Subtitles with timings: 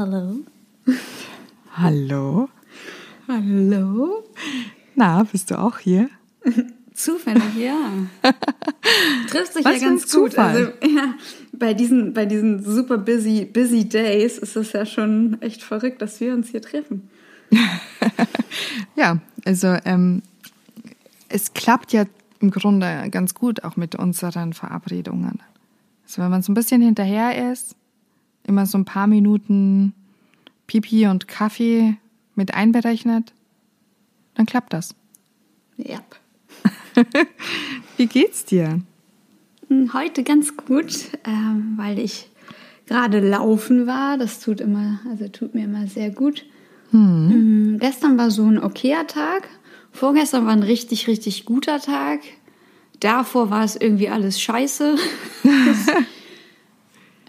[0.00, 0.34] Hallo.
[1.76, 2.48] Hallo.
[3.28, 4.24] Hallo.
[4.94, 6.08] Na, bist du auch hier?
[6.94, 7.76] Zufällig, ja.
[9.28, 10.32] Trifft sich Was ja ganz gut.
[10.32, 10.72] Zufall.
[10.80, 11.14] Also, ja,
[11.52, 16.18] bei diesen, bei diesen super busy, busy Days ist es ja schon echt verrückt, dass
[16.18, 17.10] wir uns hier treffen.
[18.96, 20.22] Ja, also ähm,
[21.28, 22.06] es klappt ja
[22.40, 25.42] im Grunde ganz gut auch mit unseren Verabredungen.
[26.06, 27.76] Also wenn man so ein bisschen hinterher ist,
[28.46, 29.94] immer so ein paar Minuten
[30.66, 31.96] Pipi und Kaffee
[32.34, 33.32] mit einberechnet,
[34.34, 34.94] dann klappt das.
[35.76, 36.00] Ja.
[37.96, 38.80] Wie geht's dir?
[39.92, 42.28] Heute ganz gut, ähm, weil ich
[42.86, 44.18] gerade laufen war.
[44.18, 46.44] Das tut immer, also tut mir immer sehr gut.
[46.90, 49.48] Mm, Gestern war so ein okayer Tag.
[49.92, 52.20] Vorgestern war ein richtig, richtig guter Tag.
[52.98, 54.96] Davor war es irgendwie alles scheiße.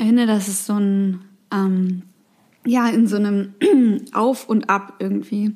[0.01, 2.03] ich finde, das ist so ein, ähm,
[2.65, 3.53] ja, in so einem
[4.13, 5.55] Auf und Ab irgendwie.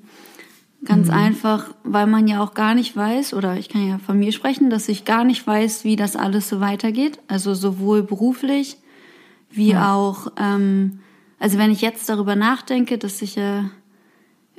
[0.85, 4.31] Ganz einfach, weil man ja auch gar nicht weiß, oder ich kann ja von mir
[4.31, 7.17] sprechen, dass ich gar nicht weiß, wie das alles so weitergeht.
[7.27, 8.77] Also sowohl beruflich
[9.49, 10.99] wie auch, ähm,
[11.39, 13.71] also wenn ich jetzt darüber nachdenke, dass ich ja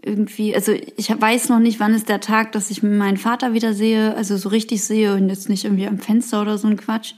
[0.03, 3.73] irgendwie, also ich weiß noch nicht, wann ist der Tag, dass ich meinen Vater wieder
[3.73, 7.15] sehe, also so richtig sehe und jetzt nicht irgendwie am Fenster oder so ein Quatsch.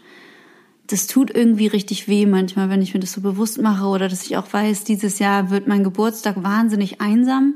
[0.89, 4.25] Das tut irgendwie richtig weh manchmal, wenn ich mir das so bewusst mache oder dass
[4.25, 7.55] ich auch weiß, dieses Jahr wird mein Geburtstag wahnsinnig einsam.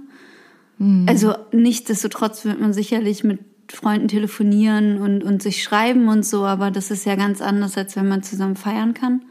[1.07, 6.71] Also nichtsdestotrotz wird man sicherlich mit Freunden telefonieren und, und sich schreiben und so, aber
[6.71, 9.23] das ist ja ganz anders, als wenn man zusammen feiern kann.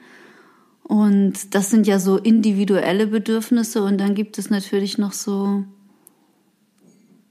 [0.83, 5.63] Und das sind ja so individuelle Bedürfnisse und dann gibt es natürlich noch so,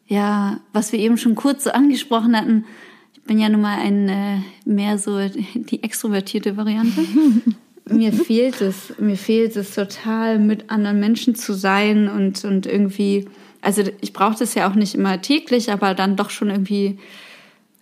[0.06, 2.64] ja, was wir eben schon kurz so angesprochen hatten.
[3.14, 5.18] Ich bin ja nun mal ein äh, mehr so
[5.54, 7.00] die extrovertierte Variante.
[7.90, 13.26] mir fehlt es, mir fehlt es total, mit anderen Menschen zu sein und, und irgendwie,
[13.60, 16.98] also ich brauche das ja auch nicht immer täglich, aber dann doch schon irgendwie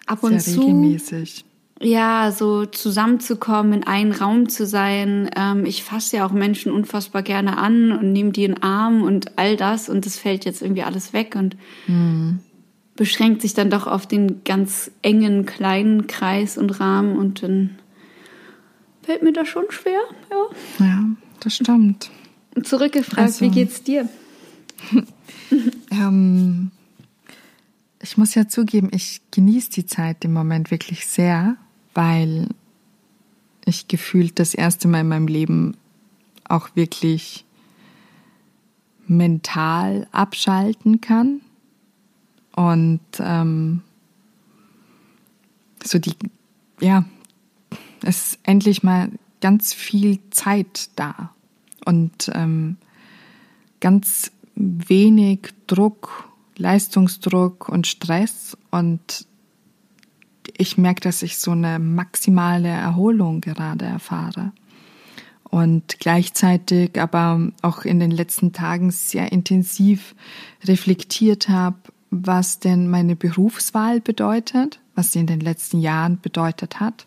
[0.06, 0.61] ab und Sehr zu.
[0.61, 1.44] regelmäßig.
[1.81, 5.31] Ja, so zusammenzukommen, in einen Raum zu sein.
[5.37, 9.03] Ähm, ich fasse ja auch Menschen unfassbar gerne an und nehme die in den Arm
[9.03, 11.56] und all das und das fällt jetzt irgendwie alles weg und
[12.99, 17.79] beschränkt sich dann doch auf den ganz engen, kleinen Kreis und Rahmen und dann
[19.03, 20.01] fällt mir das schon schwer,
[20.31, 20.85] ja.
[20.85, 21.05] Ja,
[21.39, 22.11] das stimmt.
[22.61, 24.09] Zurückgefragt, Also- wie geht's dir?
[25.91, 26.71] Ähm,
[28.03, 31.57] ich muss ja zugeben, ich genieße die Zeit im Moment wirklich sehr,
[31.95, 32.49] weil
[33.65, 35.75] ich gefühlt das erste Mal in meinem Leben
[36.45, 37.47] auch wirklich
[39.07, 41.41] mental abschalten kann
[42.59, 43.83] und ähm,
[45.81, 46.17] so die,
[46.81, 47.05] ja,
[48.03, 51.33] es ist endlich mal ganz viel Zeit da.
[51.85, 52.77] Und ähm,
[53.79, 58.59] ganz wenig Druck, Leistungsdruck und Stress.
[58.73, 59.29] Und
[60.57, 64.51] ich merke, dass ich so eine maximale Erholung gerade erfahre.
[65.45, 70.17] Und gleichzeitig aber auch in den letzten Tagen sehr intensiv
[70.65, 71.79] reflektiert habe,
[72.11, 77.07] was denn meine Berufswahl bedeutet, was sie in den letzten Jahren bedeutet hat,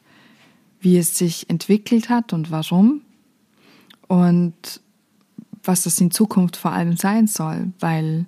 [0.80, 3.02] wie es sich entwickelt hat und warum
[4.08, 4.82] und
[5.64, 8.26] was das in Zukunft vor allem sein soll, weil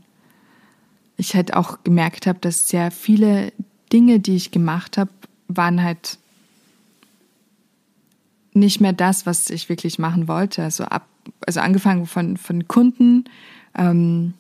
[1.18, 3.54] ich halt auch gemerkt habe, dass sehr viele
[3.92, 5.12] Dinge, die ich gemacht habe,
[5.48, 6.18] waren halt
[8.54, 10.64] nicht mehr das, was ich wirklich machen wollte.
[10.64, 11.08] Also ab,
[11.46, 13.26] also angefangen von von Kunden,
[13.76, 14.34] ähm,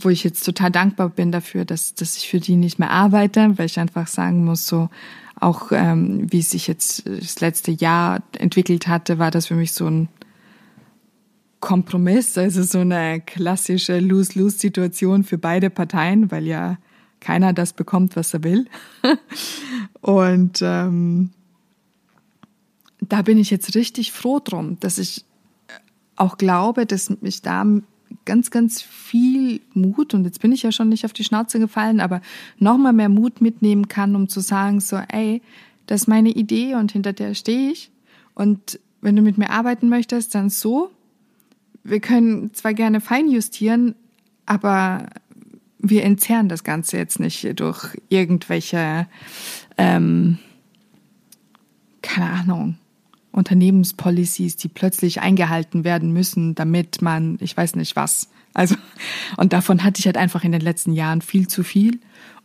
[0.00, 3.58] wo ich jetzt total dankbar bin dafür, dass dass ich für die nicht mehr arbeite,
[3.58, 4.88] weil ich einfach sagen muss, so
[5.40, 9.72] auch ähm, wie es sich jetzt das letzte Jahr entwickelt hatte, war das für mich
[9.72, 10.08] so ein
[11.60, 16.78] Kompromiss, also so eine klassische Lose-Lose-Situation für beide Parteien, weil ja
[17.20, 18.66] keiner das bekommt, was er will.
[20.00, 21.30] Und ähm,
[23.00, 25.24] da bin ich jetzt richtig froh drum, dass ich
[26.16, 27.64] auch glaube, dass mich da
[28.24, 32.00] ganz, ganz viel Mut, und jetzt bin ich ja schon nicht auf die Schnauze gefallen,
[32.00, 32.20] aber
[32.58, 35.42] nochmal mehr Mut mitnehmen kann, um zu sagen, so, ey,
[35.86, 37.90] das ist meine Idee und hinter der stehe ich.
[38.34, 40.90] Und wenn du mit mir arbeiten möchtest, dann so.
[41.82, 43.94] Wir können zwar gerne feinjustieren,
[44.44, 45.06] aber
[45.78, 49.06] wir entzerren das Ganze jetzt nicht durch irgendwelche,
[49.78, 50.38] ähm,
[52.02, 52.76] keine Ahnung,
[53.38, 58.28] Unternehmenspolicies, die plötzlich eingehalten werden müssen, damit man, ich weiß nicht was.
[58.54, 58.74] Also,
[59.36, 61.98] und davon hatte ich halt einfach in den letzten Jahren viel zu viel.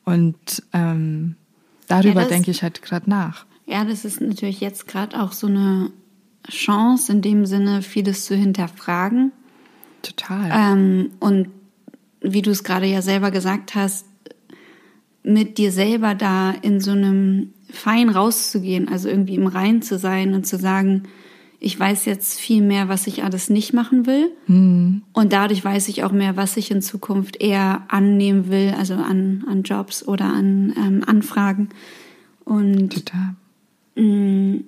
[0.06, 1.36] Und ähm,
[1.88, 3.46] darüber das- denke ich halt gerade nach.
[3.66, 5.90] Ja, das ist natürlich jetzt gerade auch so eine
[6.50, 9.32] Chance, in dem Sinne vieles zu hinterfragen.
[10.02, 10.52] Total.
[10.54, 11.48] Ähm, und
[12.20, 14.06] wie du es gerade ja selber gesagt hast,
[15.24, 20.34] mit dir selber da in so einem Fein rauszugehen, also irgendwie im Rein zu sein
[20.34, 21.04] und zu sagen,
[21.60, 24.32] ich weiß jetzt viel mehr, was ich alles nicht machen will.
[24.48, 25.02] Mhm.
[25.14, 29.46] Und dadurch weiß ich auch mehr, was ich in Zukunft eher annehmen will, also an,
[29.48, 31.70] an Jobs oder an ähm, Anfragen.
[32.44, 33.36] Und Total.
[33.96, 34.64] Mh, mm,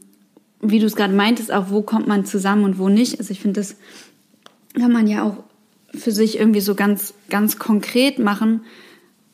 [0.61, 3.19] wie du es gerade meintest, auch wo kommt man zusammen und wo nicht.
[3.19, 3.75] Also ich finde, das
[4.73, 5.43] kann man ja auch
[5.93, 8.61] für sich irgendwie so ganz, ganz konkret machen,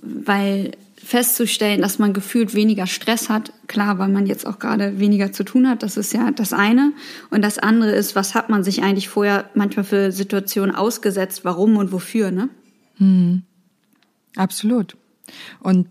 [0.02, 0.72] weil
[1.04, 3.52] festzustellen, dass man gefühlt weniger Stress hat.
[3.68, 5.84] Klar, weil man jetzt auch gerade weniger zu tun hat.
[5.84, 6.94] Das ist ja das eine.
[7.30, 11.44] Und das andere ist, was hat man sich eigentlich vorher manchmal für Situationen ausgesetzt?
[11.44, 12.50] Warum und wofür, ne?
[12.98, 13.44] Hm.
[14.36, 14.96] Absolut.
[15.60, 15.90] Und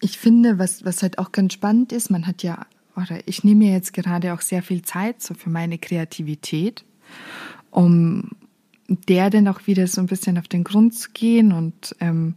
[0.00, 2.66] ich finde, was, was halt auch ganz spannend ist, man hat ja,
[2.96, 6.84] oder ich nehme mir jetzt gerade auch sehr viel Zeit so für meine Kreativität,
[7.70, 8.30] um
[8.88, 12.34] der dann auch wieder so ein bisschen auf den Grund zu gehen und ähm,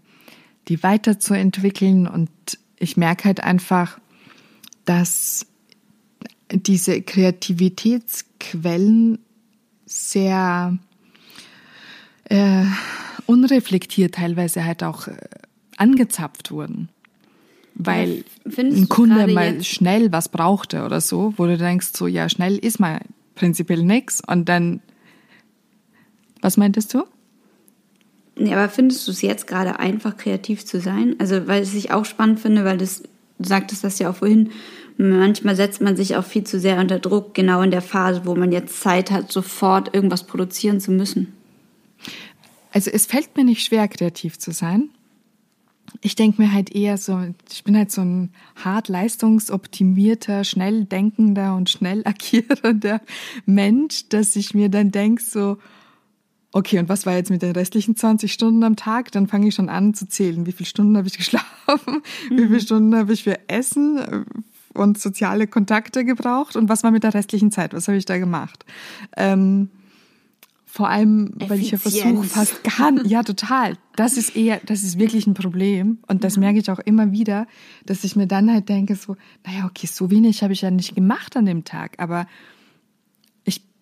[0.71, 2.07] die weiterzuentwickeln.
[2.07, 2.29] Und
[2.77, 3.99] ich merke halt einfach,
[4.85, 5.45] dass
[6.49, 9.19] diese Kreativitätsquellen
[9.85, 10.77] sehr
[12.23, 12.63] äh,
[13.25, 15.17] unreflektiert teilweise halt auch äh,
[15.75, 16.87] angezapft wurden.
[17.75, 19.67] Weil ja, ein Kunde mal jetzt?
[19.67, 23.01] schnell was brauchte oder so, wo du denkst, so ja, schnell ist mal
[23.35, 24.79] prinzipiell nichts und dann
[26.41, 27.03] was meintest du?
[28.35, 31.15] Nee, aber findest du es jetzt gerade einfach, kreativ zu sein?
[31.19, 33.03] Also, weil ich es auch spannend finde, weil das,
[33.39, 34.51] du sagtest das ja auch vorhin,
[34.97, 38.35] manchmal setzt man sich auch viel zu sehr unter Druck, genau in der Phase, wo
[38.35, 41.33] man jetzt Zeit hat, sofort irgendwas produzieren zu müssen.
[42.71, 44.89] Also, es fällt mir nicht schwer, kreativ zu sein.
[45.99, 47.19] Ich denke mir halt eher so,
[47.51, 53.01] ich bin halt so ein hart leistungsoptimierter, schnell denkender und schnell agierender
[53.45, 55.57] Mensch, dass ich mir dann denke so,
[56.51, 59.11] okay, und was war jetzt mit den restlichen 20 Stunden am Tag?
[59.11, 60.45] Dann fange ich schon an zu zählen.
[60.45, 61.47] Wie viele Stunden habe ich geschlafen?
[62.29, 62.37] Mhm.
[62.37, 64.23] Wie viele Stunden habe ich für Essen äh,
[64.73, 66.57] und soziale Kontakte gebraucht?
[66.57, 67.73] Und was war mit der restlichen Zeit?
[67.73, 68.65] Was habe ich da gemacht?
[69.15, 69.69] Ähm,
[70.65, 73.77] vor allem, weil ich ja versuche, fast gar nicht, ja, total.
[73.97, 75.99] Das ist eher, das ist wirklich ein Problem.
[76.07, 77.45] Und das merke ich auch immer wieder,
[77.85, 79.15] dass ich mir dann halt denke, so,
[79.45, 81.95] naja, okay, so wenig habe ich ja nicht gemacht an dem Tag.
[81.97, 82.25] Aber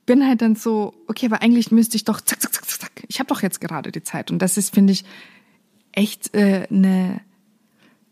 [0.09, 2.91] bin halt dann so, okay, aber eigentlich müsste ich doch zack, zack, zack, zack.
[3.09, 4.31] Ich habe doch jetzt gerade die Zeit.
[4.31, 5.06] Und das ist, finde ich,
[5.91, 7.21] echt äh, eine,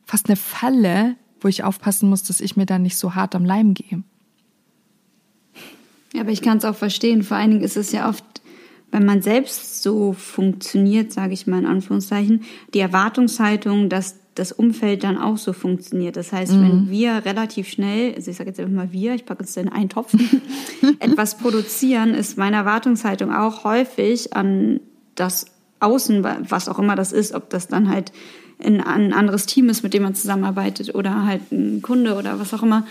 [0.05, 3.45] fast eine Falle, wo ich aufpassen muss, dass ich mir dann nicht so hart am
[3.45, 4.03] Leim gehe.
[6.13, 7.23] Ja, aber ich kann es auch verstehen.
[7.23, 8.23] Vor allen Dingen ist es ja oft,
[8.91, 12.43] wenn man selbst so funktioniert, sage ich mal in Anführungszeichen,
[12.75, 16.15] die Erwartungshaltung, dass das Umfeld dann auch so funktioniert.
[16.15, 16.61] Das heißt, mhm.
[16.61, 19.69] wenn wir relativ schnell, also ich sage jetzt einfach mal wir, ich packe uns in
[19.69, 20.13] einen Topf,
[20.99, 24.79] etwas produzieren, ist meine Erwartungshaltung auch häufig an
[25.15, 25.47] das
[25.79, 28.11] Außen, was auch immer das ist, ob das dann halt
[28.63, 32.53] ein, ein anderes Team ist, mit dem man zusammenarbeitet oder halt ein Kunde oder was
[32.53, 32.85] auch immer,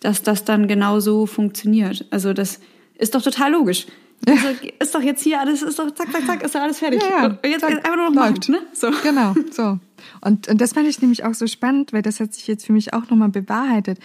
[0.00, 2.06] dass das dann genau so funktioniert.
[2.10, 2.60] Also das
[2.98, 3.86] ist doch total logisch.
[4.26, 7.02] Also ist doch jetzt hier alles, ist doch zack, zack, zack, ist doch alles fertig.
[7.02, 7.26] Ja, ja.
[7.26, 8.48] Und jetzt zack, einfach nur noch läuft.
[8.48, 8.66] Machen, ne?
[8.72, 8.90] So.
[9.02, 9.78] Genau, so.
[10.20, 12.72] Und, und das fand ich nämlich auch so spannend, weil das hat sich jetzt für
[12.72, 13.98] mich auch nochmal bewahrheitet,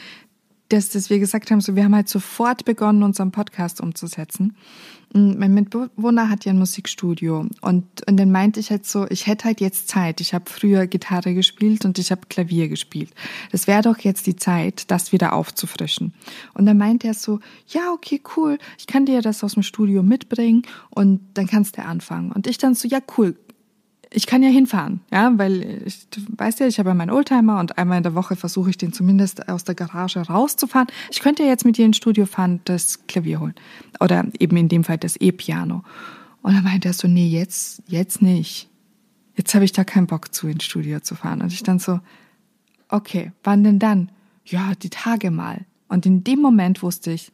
[0.69, 4.55] dass, dass wir gesagt haben, so wir haben halt sofort begonnen, unseren Podcast umzusetzen.
[5.17, 9.45] Mein Mitbewohner hat ja ein Musikstudio und, und dann meinte ich halt so, ich hätte
[9.45, 10.19] halt jetzt Zeit.
[10.19, 13.11] Ich habe früher Gitarre gespielt und ich habe Klavier gespielt.
[13.49, 16.13] Das wäre doch jetzt die Zeit, das wieder aufzufrischen.
[16.53, 20.03] Und dann meinte er so, ja, okay, cool, ich kann dir das aus dem Studio
[20.03, 22.33] mitbringen und dann kannst du anfangen.
[22.33, 23.37] Und ich dann so, ja, cool,
[24.15, 27.59] ich kann ja hinfahren, ja, weil ich, du weißt ja, ich habe ja meinen Oldtimer
[27.59, 30.87] und einmal in der Woche versuche ich den zumindest aus der Garage rauszufahren.
[31.11, 33.55] Ich könnte ja jetzt mit dir ins Studio fahren, das Klavier holen
[33.99, 35.83] oder eben in dem Fall das E-Piano.
[36.41, 38.69] Und dann meinte er so, nee, jetzt, jetzt nicht.
[39.35, 41.41] Jetzt habe ich da keinen Bock zu, ins Studio zu fahren.
[41.41, 41.99] Und ich dann so,
[42.87, 44.11] okay, wann denn dann?
[44.45, 45.65] Ja, die Tage mal.
[45.89, 47.31] Und in dem Moment wusste ich,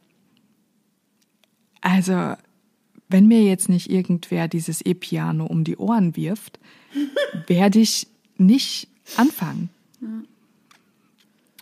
[1.80, 2.34] also
[3.12, 6.58] wenn mir jetzt nicht irgendwer dieses E-Piano um die Ohren wirft,
[7.46, 8.06] werde ich
[8.38, 9.70] nicht anfangen.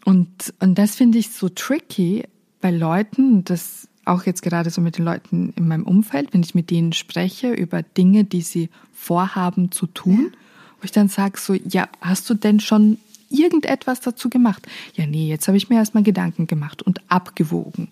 [0.05, 2.25] Und, und das finde ich so tricky
[2.61, 6.55] bei Leuten, das auch jetzt gerade so mit den Leuten in meinem Umfeld, wenn ich
[6.55, 10.33] mit denen spreche über Dinge, die sie vorhaben zu tun,
[10.79, 14.67] wo ich dann sage so, ja, hast du denn schon irgendetwas dazu gemacht?
[14.95, 17.89] Ja, nee, jetzt habe ich mir erstmal Gedanken gemacht und abgewogen.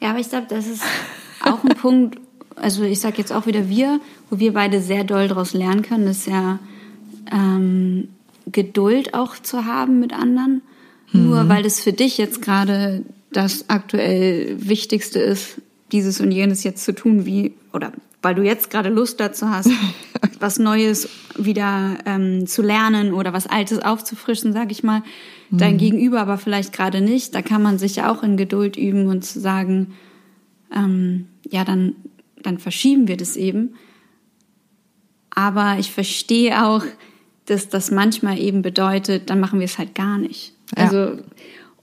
[0.00, 0.82] Ja, aber ich glaube, das ist
[1.42, 2.18] auch ein Punkt,
[2.56, 6.06] also ich sage jetzt auch wieder wir, wo wir beide sehr doll daraus lernen können,
[6.06, 6.58] ist ja
[7.32, 8.08] ähm,
[8.46, 10.62] Geduld auch zu haben mit anderen.
[11.12, 11.26] Mhm.
[11.26, 15.60] Nur weil es für dich jetzt gerade das aktuell Wichtigste ist,
[15.92, 17.92] dieses und jenes jetzt zu tun, wie, oder
[18.22, 19.70] weil du jetzt gerade Lust dazu hast,
[20.40, 25.02] was Neues wieder ähm, zu lernen oder was Altes aufzufrischen, sag ich mal.
[25.50, 25.78] Dein mhm.
[25.78, 27.34] Gegenüber aber vielleicht gerade nicht.
[27.34, 29.94] Da kann man sich ja auch in Geduld üben und zu sagen,
[30.74, 31.94] ähm, ja, dann,
[32.44, 33.74] dann verschieben wir das eben.
[35.30, 36.84] Aber ich verstehe auch,
[37.46, 40.54] dass das manchmal eben bedeutet, dann machen wir es halt gar nicht.
[40.76, 40.84] Ja.
[40.84, 41.18] Also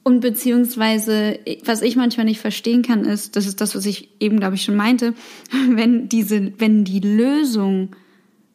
[0.03, 4.39] und beziehungsweise, was ich manchmal nicht verstehen kann, ist, das ist das, was ich eben,
[4.39, 5.13] glaube ich, schon meinte,
[5.69, 7.95] wenn diese, wenn die Lösung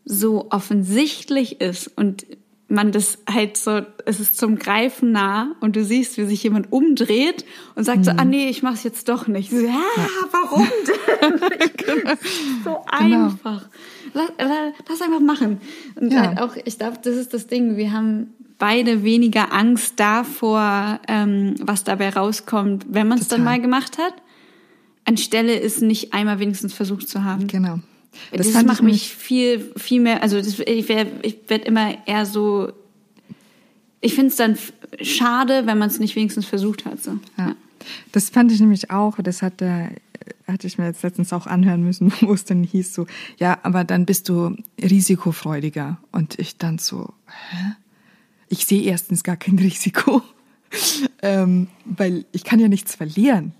[0.04, 2.26] so offensichtlich ist und
[2.68, 6.72] man das halt so, es ist zum Greifen nah und du siehst, wie sich jemand
[6.72, 7.44] umdreht
[7.76, 8.04] und sagt mhm.
[8.04, 9.50] so, ah nee, ich mach's jetzt doch nicht.
[9.50, 10.08] So, ja, ja.
[10.32, 10.66] warum
[11.30, 11.38] denn?
[12.64, 13.26] so genau.
[13.26, 13.68] einfach.
[14.14, 14.30] Lass,
[14.88, 15.60] lass einfach machen.
[15.94, 16.26] Und ja.
[16.26, 21.54] halt auch, ich glaube, das ist das Ding, wir haben beide weniger Angst davor, ähm,
[21.60, 24.14] was dabei rauskommt, wenn man es dann mal gemacht hat,
[25.04, 27.46] anstelle es nicht einmal wenigstens versucht zu haben.
[27.46, 27.78] Genau.
[28.32, 31.10] Das, das macht mich viel, viel mehr, also das, ich werde
[31.48, 32.72] werd immer eher so,
[34.00, 34.58] ich finde es dann
[35.00, 37.02] schade, wenn man es nicht wenigstens versucht hat.
[37.02, 37.18] So.
[37.38, 37.54] Ja.
[38.12, 39.90] Das fand ich nämlich auch, das hat der,
[40.46, 43.06] hatte ich mir jetzt letztens auch anhören müssen, wo es dann hieß so,
[43.38, 45.98] ja, aber dann bist du risikofreudiger.
[46.12, 47.12] Und ich dann so,
[47.50, 47.72] hä?
[48.48, 50.22] ich sehe erstens gar kein Risiko,
[51.22, 53.54] ähm, weil ich kann ja nichts verlieren.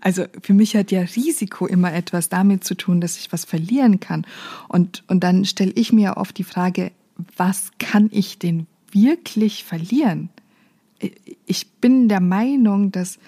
[0.00, 4.00] Also für mich hat ja Risiko immer etwas damit zu tun, dass ich was verlieren
[4.00, 4.26] kann.
[4.68, 6.90] Und, und dann stelle ich mir oft die Frage,
[7.36, 10.30] was kann ich denn wirklich verlieren?
[11.46, 13.18] Ich bin der Meinung, dass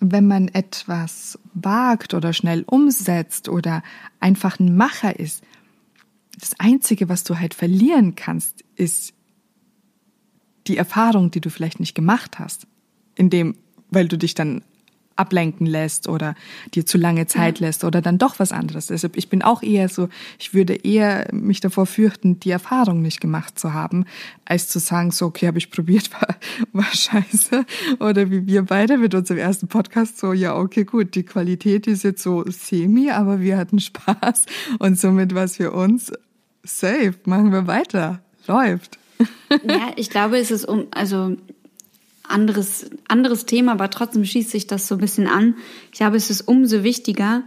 [0.00, 3.82] wenn man etwas wagt oder schnell umsetzt oder
[4.20, 5.42] einfach ein Macher ist,
[6.38, 9.12] das Einzige, was du halt verlieren kannst, ist
[10.66, 12.66] die Erfahrung, die du vielleicht nicht gemacht hast,
[13.16, 13.56] in dem,
[13.90, 14.62] weil du dich dann
[15.18, 16.34] ablenken lässt oder
[16.74, 17.66] dir zu lange Zeit ja.
[17.66, 18.86] lässt oder dann doch was anderes.
[18.86, 20.08] Deshalb, ich bin auch eher so,
[20.38, 24.04] ich würde eher mich davor fürchten, die Erfahrung nicht gemacht zu haben,
[24.44, 26.36] als zu sagen, so, okay, habe ich probiert, war,
[26.72, 27.64] war scheiße.
[28.00, 32.04] Oder wie wir beide mit unserem ersten Podcast, so, ja, okay, gut, die Qualität ist
[32.04, 34.46] jetzt so semi, aber wir hatten Spaß
[34.78, 36.12] und somit war es für uns
[36.62, 38.98] safe, machen wir weiter, läuft.
[39.50, 41.36] Ja, ich glaube, es ist um, also
[42.28, 45.54] anderes, anderes Thema, aber trotzdem schießt sich das so ein bisschen an.
[45.92, 47.42] Ich glaube, es ist umso wichtiger,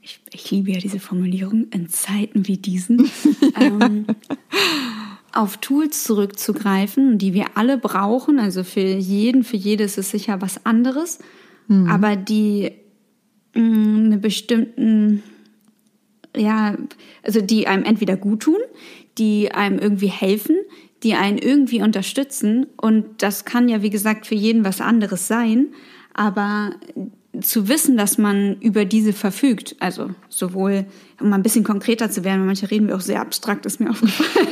[0.00, 3.10] ich, ich liebe ja diese Formulierung, in Zeiten wie diesen,
[3.60, 4.06] ähm,
[5.32, 8.38] auf Tools zurückzugreifen, die wir alle brauchen.
[8.38, 11.18] Also für jeden, für jedes ist sicher was anderes,
[11.68, 11.88] mhm.
[11.88, 12.72] aber die
[13.54, 15.22] mh, mm, eine bestimmten,
[16.36, 16.76] ja,
[17.22, 18.58] also die einem entweder gut tun,
[19.18, 20.56] die einem irgendwie helfen,
[21.04, 22.66] die einen irgendwie unterstützen.
[22.76, 25.68] Und das kann ja, wie gesagt, für jeden was anderes sein.
[26.14, 26.72] Aber
[27.40, 30.86] zu wissen, dass man über diese verfügt, also sowohl,
[31.20, 33.80] um mal ein bisschen konkreter zu werden, weil manche reden wir auch sehr abstrakt, ist
[33.80, 34.48] mir aufgefallen.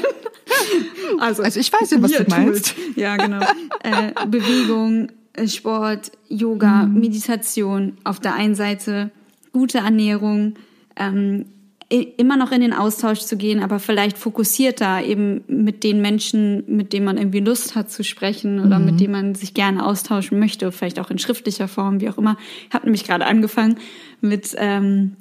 [1.19, 2.75] Also, also ich weiß ja, was du meinst.
[2.97, 3.41] Ja, genau.
[3.83, 7.01] äh, Bewegung, äh, Sport, Yoga, mhm.
[7.01, 9.11] Meditation auf der einen Seite,
[9.53, 10.55] gute Ernährung,
[10.97, 11.47] ähm,
[11.93, 16.93] immer noch in den Austausch zu gehen, aber vielleicht fokussierter eben mit den Menschen, mit
[16.93, 18.87] denen man irgendwie Lust hat zu sprechen oder mhm.
[18.87, 22.37] mit denen man sich gerne austauschen möchte, vielleicht auch in schriftlicher Form, wie auch immer.
[22.69, 23.77] Ich habe nämlich gerade angefangen
[24.21, 25.17] mit ähm,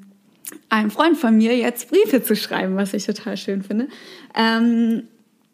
[0.70, 3.88] einem Freund von mir jetzt Briefe zu schreiben, was ich total schön finde.
[4.36, 5.04] Ähm,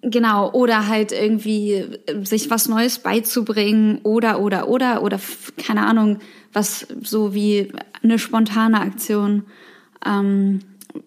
[0.04, 1.84] Genau, oder halt irgendwie
[2.22, 5.20] sich was Neues beizubringen oder, oder, oder, oder,
[5.58, 6.20] keine Ahnung,
[6.54, 7.72] was so wie
[8.04, 9.44] eine spontane Aktion.
[10.06, 10.60] Ähm,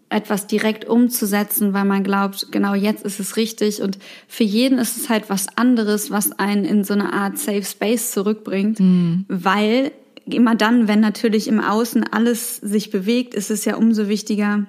[0.09, 3.83] etwas direkt umzusetzen, weil man glaubt, genau jetzt ist es richtig.
[3.83, 7.65] Und für jeden ist es halt was anderes, was einen in so eine Art Safe
[7.65, 9.25] Space zurückbringt, mhm.
[9.29, 9.93] weil
[10.27, 14.67] immer dann, wenn natürlich im Außen alles sich bewegt, ist es ja umso wichtiger,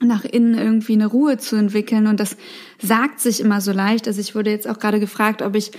[0.00, 2.06] nach innen irgendwie eine Ruhe zu entwickeln.
[2.06, 2.36] Und das
[2.80, 4.08] sagt sich immer so leicht.
[4.08, 5.72] Also ich wurde jetzt auch gerade gefragt, ob ich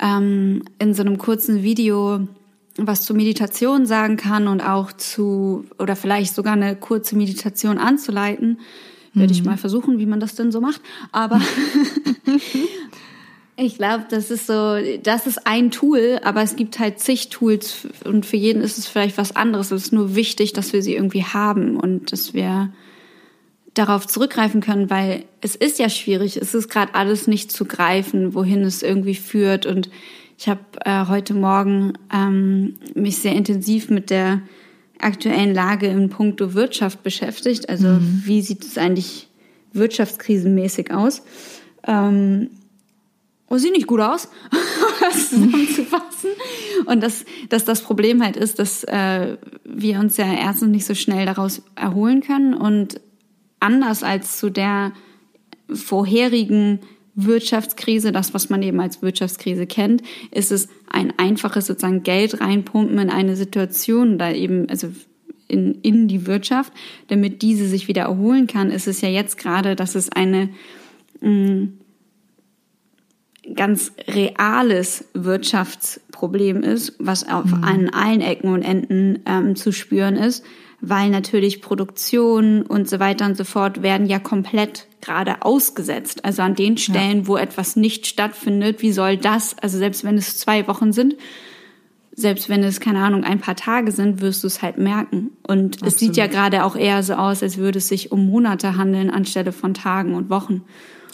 [0.00, 2.26] ähm, in so einem kurzen Video
[2.78, 8.60] was zur Meditation sagen kann und auch zu, oder vielleicht sogar eine kurze Meditation anzuleiten,
[9.12, 9.20] mhm.
[9.20, 10.80] werde ich mal versuchen, wie man das denn so macht.
[11.12, 11.40] Aber
[13.56, 17.88] ich glaube, das ist so, das ist ein Tool, aber es gibt halt zig Tools
[18.04, 19.70] und für jeden ist es vielleicht was anderes.
[19.70, 22.72] Es ist nur wichtig, dass wir sie irgendwie haben und dass wir
[23.72, 26.36] darauf zurückgreifen können, weil es ist ja schwierig.
[26.38, 29.90] Es ist gerade alles nicht zu greifen, wohin es irgendwie führt und
[30.38, 34.42] ich habe äh, heute Morgen ähm, mich sehr intensiv mit der
[34.98, 37.68] aktuellen Lage in puncto Wirtschaft beschäftigt.
[37.68, 38.22] Also mhm.
[38.24, 39.28] wie sieht es eigentlich
[39.72, 41.22] wirtschaftskrisenmäßig aus?
[41.86, 42.50] Ähm,
[43.48, 44.28] oh, sieht nicht gut aus,
[45.00, 46.30] das zusammenzufassen.
[46.86, 50.94] Und dass, dass das Problem halt ist, dass äh, wir uns ja erstens nicht so
[50.94, 53.00] schnell daraus erholen können und
[53.60, 54.92] anders als zu der
[55.72, 56.80] vorherigen
[57.16, 62.98] Wirtschaftskrise, das, was man eben als Wirtschaftskrise kennt, ist es ein einfaches sozusagen Geld reinpumpen
[62.98, 64.92] in eine Situation, da eben, also
[65.48, 66.72] in, in die Wirtschaft,
[67.08, 70.50] damit diese sich wieder erholen kann, ist es ja jetzt gerade, dass es eine
[71.20, 71.78] mh, mm,
[73.54, 77.64] ganz reales Wirtschaftsproblem ist, was auf mhm.
[77.64, 80.44] an allen Ecken und Enden ähm, zu spüren ist,
[80.80, 86.24] weil natürlich Produktion und so weiter und so fort werden ja komplett gerade ausgesetzt.
[86.24, 87.26] Also an den Stellen, ja.
[87.28, 91.14] wo etwas nicht stattfindet, wie soll das, also selbst wenn es zwei Wochen sind,
[92.12, 95.32] selbst wenn es, keine Ahnung, ein paar Tage sind, wirst du es halt merken.
[95.46, 95.92] Und Absolut.
[95.92, 99.10] es sieht ja gerade auch eher so aus, als würde es sich um Monate handeln
[99.10, 100.62] anstelle von Tagen und Wochen.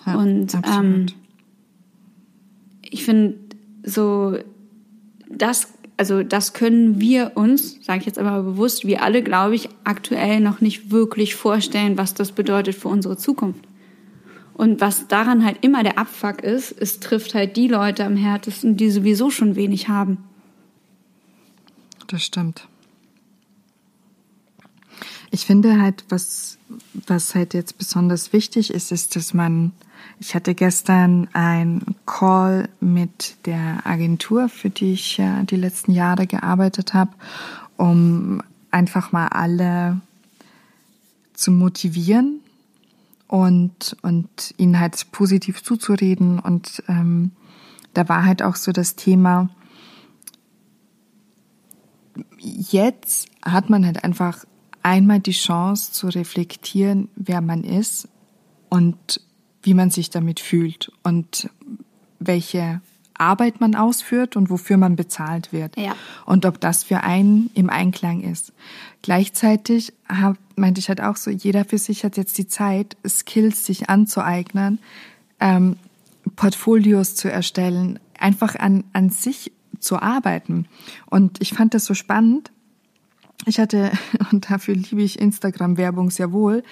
[0.06, 1.06] Ja, und ähm,
[2.82, 3.36] ich finde
[3.82, 4.38] so,
[5.28, 9.68] das, also das können wir uns, sage ich jetzt aber bewusst, wir alle, glaube ich,
[9.84, 13.64] aktuell noch nicht wirklich vorstellen, was das bedeutet für unsere Zukunft.
[14.54, 18.76] Und was daran halt immer der Abfuck ist, es trifft halt die Leute am härtesten,
[18.76, 20.18] die sowieso schon wenig haben.
[22.06, 22.68] Das stimmt.
[25.30, 26.58] Ich finde halt, was,
[27.06, 29.72] was halt jetzt besonders wichtig ist, ist, dass man,
[30.20, 36.26] ich hatte gestern ein Call mit der Agentur, für die ich ja die letzten Jahre
[36.26, 37.12] gearbeitet habe,
[37.78, 40.02] um einfach mal alle
[41.32, 42.41] zu motivieren
[43.32, 46.38] und, und ihnen halt positiv zuzureden.
[46.38, 47.30] Und ähm,
[47.94, 49.48] da war halt auch so das Thema,
[52.38, 54.44] jetzt hat man halt einfach
[54.82, 58.06] einmal die Chance zu reflektieren, wer man ist
[58.68, 59.22] und
[59.62, 61.48] wie man sich damit fühlt und
[62.18, 62.82] welche
[63.22, 65.76] Arbeit man ausführt und wofür man bezahlt wird.
[65.76, 65.94] Ja.
[66.26, 68.52] Und ob das für einen im Einklang ist.
[69.00, 73.64] Gleichzeitig hab, meinte ich halt auch so, jeder für sich hat jetzt die Zeit, Skills
[73.64, 74.78] sich anzueignen,
[75.40, 75.76] ähm,
[76.36, 80.66] Portfolios zu erstellen, einfach an, an sich zu arbeiten.
[81.06, 82.52] Und ich fand das so spannend.
[83.46, 83.92] Ich hatte,
[84.32, 86.62] und dafür liebe ich Instagram-Werbung sehr wohl,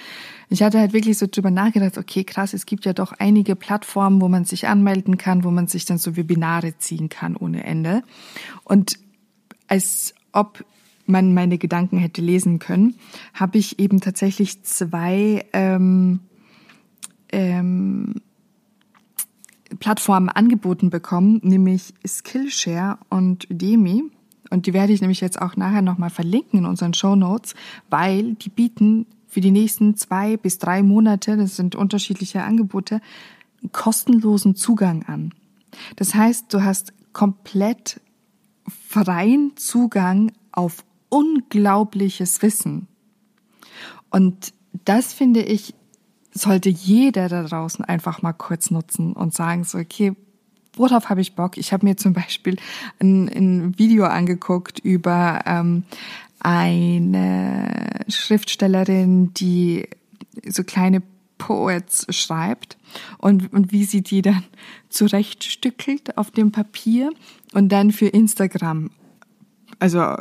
[0.49, 4.21] ich hatte halt wirklich so drüber nachgedacht, okay, krass, es gibt ja doch einige Plattformen,
[4.21, 8.03] wo man sich anmelden kann, wo man sich dann so Webinare ziehen kann ohne Ende.
[8.65, 8.99] Und
[9.69, 10.65] als ob
[11.07, 12.97] man meine Gedanken hätte lesen können,
[13.35, 16.21] habe ich eben tatsächlich zwei ähm,
[17.31, 18.15] ähm,
[19.79, 24.05] Plattformen angeboten bekommen, nämlich Skillshare und Udemy.
[24.51, 27.55] Und die werde ich nämlich jetzt auch nachher nochmal verlinken in unseren Show Notes,
[27.89, 33.01] weil die bieten für die nächsten zwei bis drei Monate, das sind unterschiedliche Angebote,
[33.73, 35.33] kostenlosen Zugang an.
[35.97, 38.01] Das heißt, du hast komplett
[38.89, 42.89] freien Zugang auf unglaubliches Wissen.
[44.11, 44.53] Und
[44.85, 45.75] das finde ich
[46.33, 50.15] sollte jeder da draußen einfach mal kurz nutzen und sagen so, okay,
[50.81, 51.59] worauf habe ich Bock?
[51.59, 52.57] Ich habe mir zum Beispiel
[53.01, 55.85] ein, ein Video angeguckt über ähm,
[56.41, 59.89] eine Schriftstellerin, die
[60.47, 61.03] so kleine
[61.39, 62.77] Poets schreibt
[63.19, 64.45] und, und wie sie die dann
[64.89, 67.11] zurechtstückelt auf dem Papier
[67.53, 68.91] und dann für Instagram,
[69.79, 70.17] also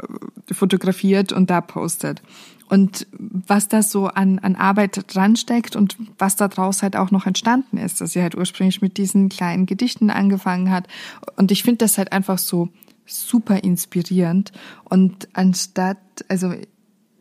[0.51, 2.21] fotografiert und da postet
[2.69, 7.11] und was da so an, an Arbeit dran steckt und was da draus halt auch
[7.11, 10.87] noch entstanden ist, dass sie halt ursprünglich mit diesen kleinen Gedichten angefangen hat.
[11.35, 12.69] Und ich finde das halt einfach so
[13.07, 14.51] super inspirierend.
[14.83, 16.53] Und anstatt, also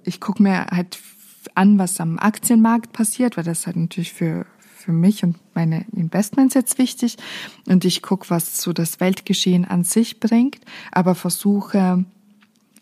[0.05, 0.99] ich gucke mir halt
[1.55, 6.55] an, was am Aktienmarkt passiert, weil das halt natürlich für, für mich und meine Investments
[6.55, 7.17] jetzt wichtig.
[7.67, 10.61] Und ich gucke, was so das Weltgeschehen an sich bringt,
[10.93, 12.05] aber versuche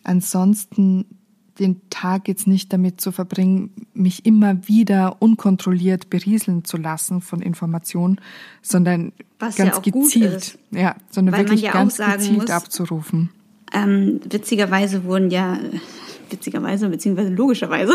[0.02, 1.04] ansonsten
[1.58, 7.40] den Tag jetzt nicht damit zu verbringen, mich immer wieder unkontrolliert berieseln zu lassen von
[7.40, 8.20] Informationen,
[8.62, 13.30] sondern Was ganz ja gezielt, ja, sondern wirklich ja ganz gezielt muss, abzurufen.
[13.72, 15.58] Ähm, witzigerweise wurden ja,
[16.30, 17.92] witzigerweise beziehungsweise logischerweise,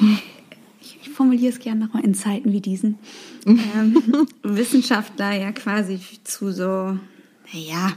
[0.80, 2.98] ich, ich formuliere es gerne nochmal in Zeiten wie diesen,
[3.46, 6.98] ähm, Wissenschaftler ja quasi zu so,
[7.52, 7.92] naja,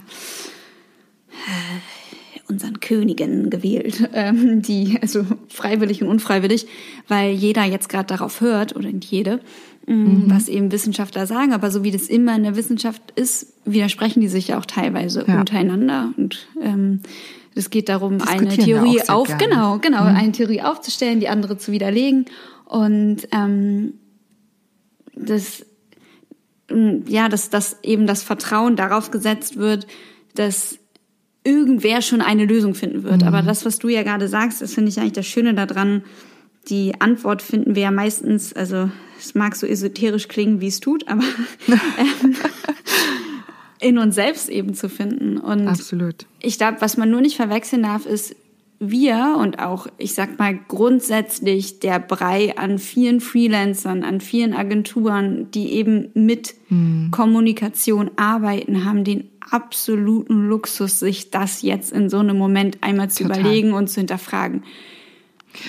[1.31, 2.00] äh,
[2.51, 6.67] unseren Königen gewählt, ähm, die, also freiwillig und unfreiwillig,
[7.07, 9.39] weil jeder jetzt gerade darauf hört, oder nicht jede,
[9.87, 10.23] ähm, mhm.
[10.27, 11.53] was eben Wissenschaftler sagen.
[11.53, 15.25] Aber so wie das immer in der Wissenschaft ist, widersprechen die sich ja auch teilweise
[15.27, 15.39] ja.
[15.39, 16.13] untereinander.
[16.17, 17.01] Und ähm,
[17.55, 19.43] es geht darum, eine Theorie auf, gerne.
[19.43, 20.15] genau, genau, mhm.
[20.15, 22.25] eine Theorie aufzustellen, die andere zu widerlegen.
[22.65, 23.93] Und ähm,
[25.15, 25.65] das
[27.07, 29.87] ja, dass, dass eben das Vertrauen darauf gesetzt wird,
[30.35, 30.77] dass
[31.43, 33.21] irgendwer schon eine Lösung finden wird.
[33.21, 33.27] Mhm.
[33.27, 36.03] Aber das, was du ja gerade sagst, das finde ich eigentlich das Schöne daran,
[36.69, 41.07] die Antwort finden wir ja meistens, also es mag so esoterisch klingen, wie es tut,
[41.07, 41.23] aber
[41.67, 42.35] ähm,
[43.79, 45.37] in uns selbst eben zu finden.
[45.37, 46.27] Und Absolut.
[46.39, 48.35] Ich glaube, was man nur nicht verwechseln darf, ist,
[48.83, 55.51] wir und auch, ich sag mal, grundsätzlich der Brei an vielen Freelancern, an vielen Agenturen,
[55.51, 57.09] die eben mit hm.
[57.11, 63.23] Kommunikation arbeiten, haben den absoluten Luxus, sich das jetzt in so einem Moment einmal zu
[63.23, 63.39] Total.
[63.39, 64.63] überlegen und zu hinterfragen.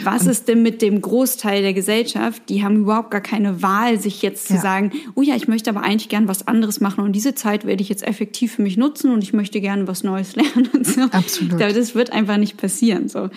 [0.04, 2.42] Was ist denn mit dem Großteil der Gesellschaft?
[2.48, 4.60] Die haben überhaupt gar keine Wahl, sich jetzt zu ja.
[4.60, 7.82] sagen, oh ja, ich möchte aber eigentlich gern was anderes machen und diese Zeit werde
[7.82, 11.02] ich jetzt effektiv für mich nutzen und ich möchte gerne was Neues lernen und so.
[11.02, 11.60] Absolut.
[11.60, 13.08] Das wird einfach nicht passieren.
[13.08, 13.28] So.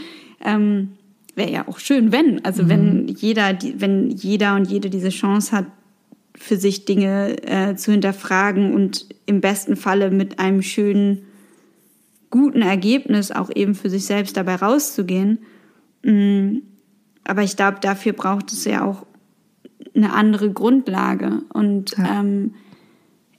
[0.44, 0.92] Ähm,
[1.36, 2.46] Wäre ja auch schön, wenn.
[2.46, 2.70] Also mhm.
[2.70, 5.66] wenn jeder, wenn jeder und jede diese Chance hat,
[6.46, 11.26] für sich Dinge äh, zu hinterfragen und im besten Falle mit einem schönen,
[12.30, 15.40] guten Ergebnis auch eben für sich selbst dabei rauszugehen
[16.06, 16.60] Mm,
[17.24, 19.06] aber ich glaube, dafür braucht es ja auch
[19.96, 21.42] eine andere Grundlage.
[21.52, 22.20] Und ja.
[22.20, 22.54] ähm,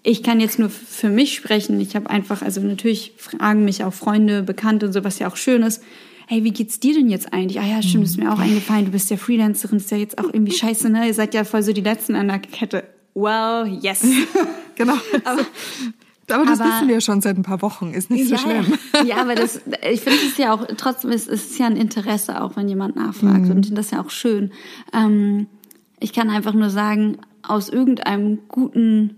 [0.02, 1.80] ich kann jetzt nur für mich sprechen.
[1.80, 5.36] Ich habe einfach, also natürlich fragen mich auch Freunde, Bekannte und so, was ja auch
[5.36, 5.82] schön ist.
[6.26, 7.60] Hey, wie geht's dir denn jetzt eigentlich?
[7.60, 8.86] Ah ja, stimmt, ist mir auch eingefallen.
[8.86, 11.06] Du bist ja Freelancerin, ist ja jetzt auch irgendwie scheiße, ne?
[11.06, 12.82] Ihr seid ja voll so die Letzten an der Kette.
[13.16, 14.04] Well, yes.
[14.76, 14.92] genau.
[15.24, 15.40] Aber,
[16.30, 18.78] aber das aber, wissen wir schon seit ein paar Wochen, ist nicht so ja, schlimm.
[19.06, 22.56] Ja, aber das, ich finde es ja auch, trotzdem ist es ja ein Interesse, auch
[22.56, 23.44] wenn jemand nachfragt.
[23.44, 23.50] Mhm.
[23.50, 24.52] Und ich finde das ja auch schön.
[24.92, 25.46] Ähm,
[25.98, 29.16] ich kann einfach nur sagen, aus irgendeinem guten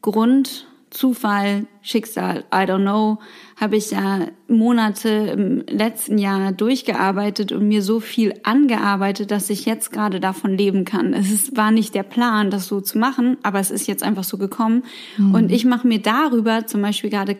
[0.00, 3.18] Grund Zufall, Schicksal, I don't know,
[3.56, 9.66] habe ich ja Monate im letzten Jahr durchgearbeitet und mir so viel angearbeitet, dass ich
[9.66, 11.14] jetzt gerade davon leben kann.
[11.14, 14.24] Es ist, war nicht der Plan, das so zu machen, aber es ist jetzt einfach
[14.24, 14.82] so gekommen.
[15.16, 15.34] Mhm.
[15.34, 17.36] Und ich mache mir darüber zum Beispiel gerade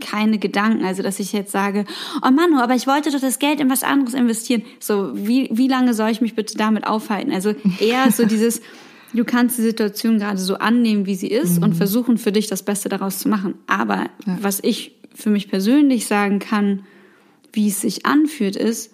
[0.00, 0.84] keine Gedanken.
[0.84, 1.84] Also, dass ich jetzt sage,
[2.26, 4.62] oh Manu, aber ich wollte doch das Geld in was anderes investieren.
[4.80, 7.32] So, wie, wie lange soll ich mich bitte damit aufhalten?
[7.32, 8.60] Also eher so dieses,
[9.16, 11.64] Du kannst die Situation gerade so annehmen, wie sie ist mhm.
[11.64, 13.54] und versuchen für dich das Beste daraus zu machen.
[13.66, 14.38] Aber ja.
[14.40, 16.84] was ich für mich persönlich sagen kann,
[17.52, 18.92] wie es sich anfühlt, ist,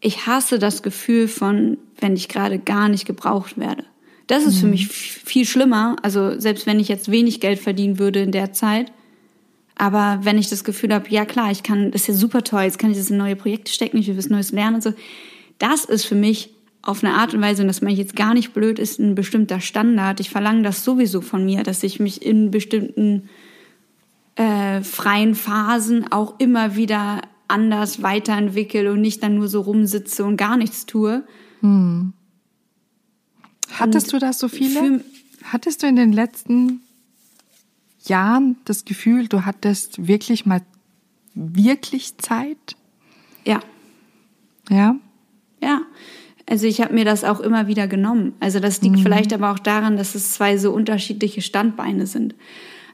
[0.00, 3.84] ich hasse das Gefühl von, wenn ich gerade gar nicht gebraucht werde.
[4.26, 4.60] Das ist mhm.
[4.60, 5.96] für mich viel schlimmer.
[6.02, 8.92] Also selbst wenn ich jetzt wenig Geld verdienen würde in der Zeit,
[9.76, 12.62] aber wenn ich das Gefühl habe, ja klar, ich kann, das ist ja super toll,
[12.62, 14.92] jetzt kann ich das in neue Projekte stecken, ich will was Neues lernen und so.
[15.58, 16.53] Das ist für mich
[16.84, 19.14] auf eine Art und Weise, und das meine ich jetzt gar nicht blöd, ist ein
[19.14, 20.20] bestimmter Standard.
[20.20, 23.28] Ich verlange das sowieso von mir, dass ich mich in bestimmten
[24.36, 30.36] äh, freien Phasen auch immer wieder anders weiterentwickle und nicht dann nur so rumsitze und
[30.36, 31.24] gar nichts tue.
[31.60, 32.12] Hm.
[33.72, 35.02] Hattest und du das so viele?
[35.44, 36.80] Hattest du in den letzten
[38.04, 40.60] Jahren das Gefühl, du hattest wirklich mal
[41.34, 42.76] wirklich Zeit?
[43.44, 43.60] Ja.
[44.68, 44.96] Ja?
[45.62, 45.80] Ja.
[46.46, 48.34] Also ich habe mir das auch immer wieder genommen.
[48.40, 49.02] Also das liegt mhm.
[49.02, 52.34] vielleicht aber auch daran, dass es zwei so unterschiedliche Standbeine sind.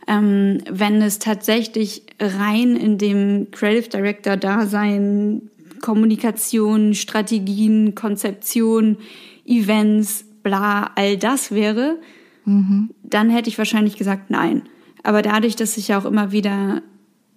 [0.06, 5.42] Ähm, wenn es tatsächlich rein in dem Creative Director Dasein,
[5.80, 8.98] Kommunikation, Strategien, Konzeption,
[9.46, 11.98] Events, bla, all das wäre,
[12.44, 12.90] mhm.
[13.02, 14.62] dann hätte ich wahrscheinlich gesagt nein.
[15.02, 16.82] Aber dadurch, dass ich auch immer wieder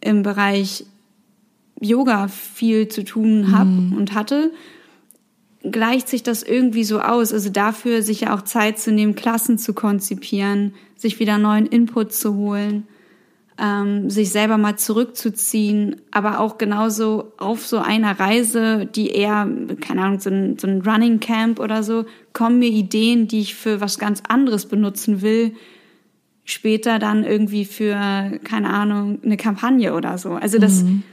[0.02, 0.86] im Bereich
[1.80, 3.94] Yoga viel zu tun habe mhm.
[3.94, 4.52] und hatte,
[5.64, 7.34] gleicht sich das irgendwie so aus.
[7.34, 12.14] Also dafür sich ja auch Zeit zu nehmen, Klassen zu konzipieren, sich wieder neuen Input
[12.14, 12.88] zu holen,
[13.58, 19.48] ähm, sich selber mal zurückzuziehen, aber auch genauso auf so einer Reise, die eher,
[19.80, 23.56] keine Ahnung, so ein, so ein Running Camp oder so, kommen mir Ideen, die ich
[23.56, 25.54] für was ganz anderes benutzen will,
[26.46, 30.32] später dann irgendwie für, keine Ahnung, eine Kampagne oder so.
[30.32, 31.04] Also das, mhm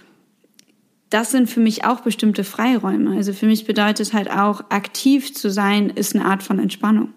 [1.10, 3.16] das sind für mich auch bestimmte Freiräume.
[3.16, 7.10] Also für mich bedeutet halt auch, aktiv zu sein, ist eine Art von Entspannung.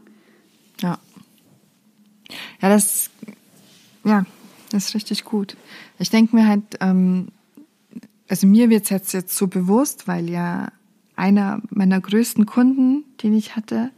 [0.81, 0.97] Ja.
[2.61, 3.11] Ja, das,
[4.03, 4.25] ja,
[4.71, 5.55] das ist richtig gut.
[5.99, 7.27] Ich denke mir halt, ähm,
[8.27, 10.71] also mir wird es jetzt, jetzt so bewusst, weil ja
[11.15, 13.91] einer meiner größten Kunden, den ich hatte,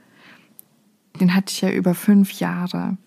[1.22, 2.98] den hatte ich ja über fünf Jahre.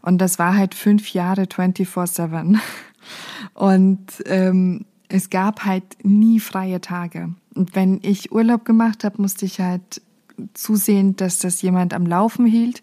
[0.00, 2.58] Und das war halt fünf Jahre 24-7.
[3.54, 7.34] Und ähm, es gab halt nie freie Tage.
[7.54, 10.00] Und wenn ich Urlaub gemacht habe, musste ich halt
[10.54, 12.80] zusehen, dass das jemand am Laufen hielt.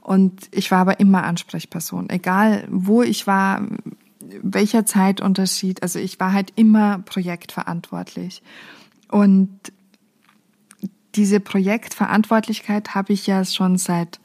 [0.00, 3.66] Und ich war aber immer Ansprechperson, egal wo ich war,
[4.42, 5.82] welcher Zeitunterschied.
[5.82, 8.42] Also ich war halt immer projektverantwortlich.
[9.10, 9.50] Und
[11.16, 14.20] diese Projektverantwortlichkeit habe ich ja schon seit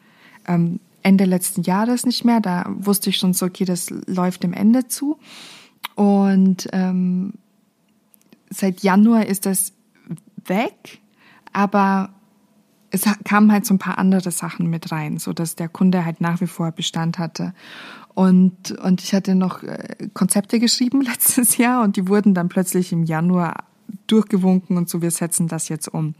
[0.48, 2.40] ähm, Ende letzten Jahres nicht mehr.
[2.40, 5.18] Da wusste ich schon so, okay, das läuft dem Ende zu.
[5.96, 7.34] Und ähm,
[8.50, 9.74] seit Januar ist das
[10.46, 11.00] weg,
[11.54, 12.10] aber
[12.90, 16.22] es kamen halt so ein paar andere Sachen mit rein, so dass der Kunde halt
[16.22, 17.54] nach wie vor Bestand hatte.
[18.14, 22.92] Und, und ich hatte noch äh, Konzepte geschrieben letztes Jahr und die wurden dann plötzlich
[22.92, 23.66] im Januar
[24.08, 26.16] durchgewunken und so, wir setzen das jetzt um.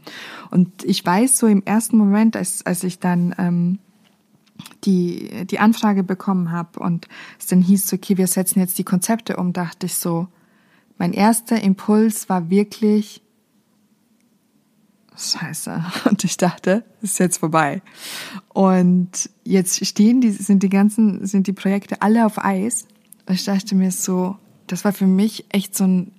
[0.50, 3.78] Und ich weiß so im ersten Moment, als, als ich dann ähm,
[4.84, 9.36] die, die Anfrage bekommen habe und es dann hieß, okay, wir setzen jetzt die Konzepte
[9.36, 10.28] um, dachte ich so,
[10.98, 13.22] mein erster Impuls war wirklich,
[15.18, 15.84] Scheiße.
[16.04, 17.82] Und ich dachte, ist jetzt vorbei.
[18.48, 22.86] Und jetzt stehen die, sind die ganzen, sind die Projekte alle auf Eis.
[23.26, 24.36] Und ich dachte mir so,
[24.68, 26.12] das war für mich echt so ein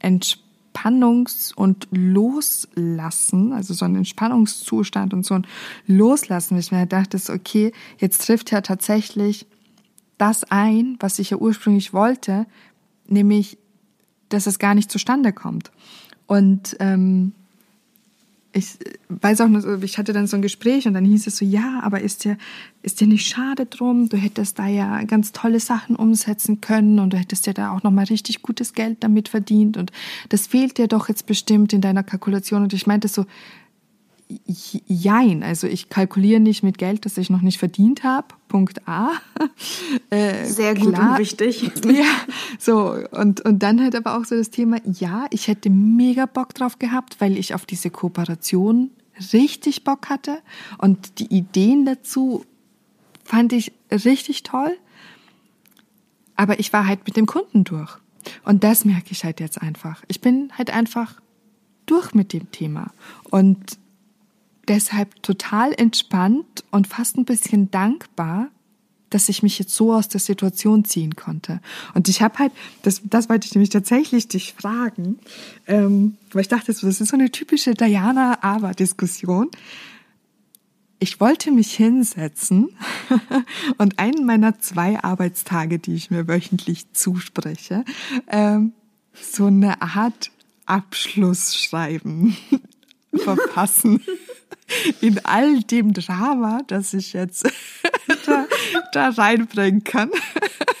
[0.00, 5.46] Entspannungs- und Loslassen, also so ein Entspannungszustand und so ein
[5.86, 9.46] Loslassen, weil ich mir dachte, okay, jetzt trifft ja tatsächlich
[10.18, 12.46] das ein, was ich ja ursprünglich wollte,
[13.06, 13.58] nämlich,
[14.28, 15.70] dass es gar nicht zustande kommt.
[16.26, 17.32] Und ähm,
[18.52, 21.44] ich weiß auch nur, ich hatte dann so ein Gespräch und dann hieß es so,
[21.44, 22.38] ja, aber ist dir,
[22.82, 24.08] ist dir nicht schade drum?
[24.08, 27.82] Du hättest da ja ganz tolle Sachen umsetzen können und du hättest ja da auch
[27.82, 29.92] nochmal richtig gutes Geld damit verdient und
[30.30, 32.62] das fehlt dir doch jetzt bestimmt in deiner Kalkulation.
[32.62, 33.26] Und ich meinte so,
[34.28, 38.28] Jein, also ich kalkuliere nicht mit Geld, das ich noch nicht verdient habe.
[38.48, 39.12] Punkt A.
[40.10, 41.12] Äh, Sehr gut klar.
[41.12, 41.70] und wichtig.
[41.84, 42.04] Ja,
[42.58, 44.78] so und und dann halt aber auch so das Thema.
[44.84, 48.90] Ja, ich hätte mega Bock drauf gehabt, weil ich auf diese Kooperation
[49.32, 50.38] richtig Bock hatte
[50.78, 52.44] und die Ideen dazu
[53.24, 54.76] fand ich richtig toll.
[56.36, 57.98] Aber ich war halt mit dem Kunden durch
[58.44, 60.02] und das merke ich halt jetzt einfach.
[60.08, 61.20] Ich bin halt einfach
[61.86, 62.92] durch mit dem Thema
[63.30, 63.78] und
[64.68, 68.50] deshalb total entspannt und fast ein bisschen dankbar,
[69.10, 71.60] dass ich mich jetzt so aus der Situation ziehen konnte.
[71.94, 72.52] Und ich habe halt,
[72.82, 75.18] das, das wollte ich nämlich tatsächlich dich fragen,
[75.66, 79.50] ähm, weil ich dachte, das ist so eine typische Diana-Aber-Diskussion.
[80.98, 82.70] Ich wollte mich hinsetzen
[83.78, 87.84] und einen meiner zwei Arbeitstage, die ich mir wöchentlich zuspreche,
[88.26, 88.72] ähm,
[89.14, 90.30] so eine Art
[90.66, 92.36] Abschluss schreiben,
[93.14, 94.02] verpassen
[95.00, 97.44] in all dem Drama, das ich jetzt
[98.26, 98.46] da,
[98.92, 100.10] da reinbringen kann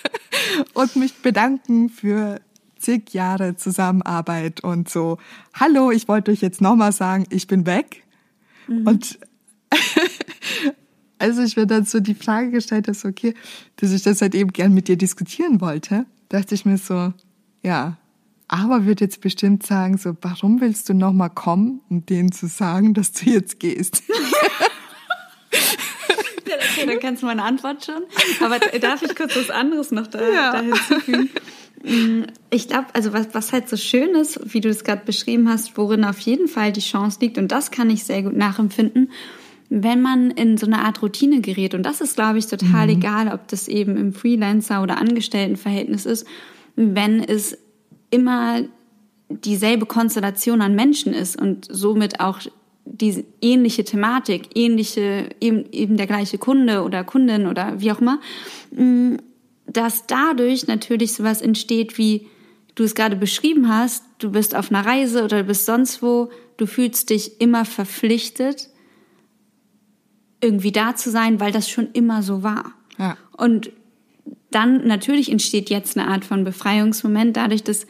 [0.74, 2.40] und mich bedanken für
[2.78, 5.18] zig Jahre Zusammenarbeit und so.
[5.54, 8.04] Hallo, ich wollte euch jetzt nochmal sagen, ich bin weg.
[8.68, 8.86] Mhm.
[8.86, 9.18] Und
[11.18, 13.34] als ich mir dann so die Frage gestellt habe, okay,
[13.76, 17.12] dass ich das halt eben gern mit dir diskutieren wollte, dachte ich mir so,
[17.62, 17.96] ja,
[18.48, 22.94] aber wird jetzt bestimmt sagen, so, warum willst du nochmal kommen, um denen zu sagen,
[22.94, 24.02] dass du jetzt gehst?
[25.52, 28.02] ja, okay, dann kennst du meine Antwort schon.
[28.40, 30.52] Aber darf ich kurz was anderes noch da, ja.
[30.52, 31.30] da hinzufügen?
[31.84, 35.48] Mm, ich glaube, also was, was halt so schön ist, wie du es gerade beschrieben
[35.48, 39.10] hast, worin auf jeden Fall die Chance liegt, und das kann ich sehr gut nachempfinden,
[39.70, 41.74] wenn man in so eine Art Routine gerät.
[41.74, 42.94] Und das ist, glaube ich, total mhm.
[42.94, 46.26] egal, ob das eben im Freelancer- oder Angestelltenverhältnis ist,
[46.74, 47.58] wenn es
[48.10, 48.62] immer
[49.28, 52.40] dieselbe Konstellation an Menschen ist und somit auch
[52.84, 58.20] die ähnliche Thematik, ähnliche, eben, eben der gleiche Kunde oder Kundin oder wie auch immer,
[58.70, 59.16] mm,
[59.66, 62.26] dass dadurch natürlich sowas entsteht, wie
[62.74, 66.30] du es gerade beschrieben hast, du bist auf einer Reise oder du bist sonst wo,
[66.56, 68.70] du fühlst dich immer verpflichtet,
[70.40, 72.72] irgendwie da zu sein, weil das schon immer so war.
[72.98, 73.16] Ja.
[73.36, 73.70] Und
[74.50, 77.86] dann natürlich entsteht jetzt eine Art von Befreiungsmoment, dadurch, dass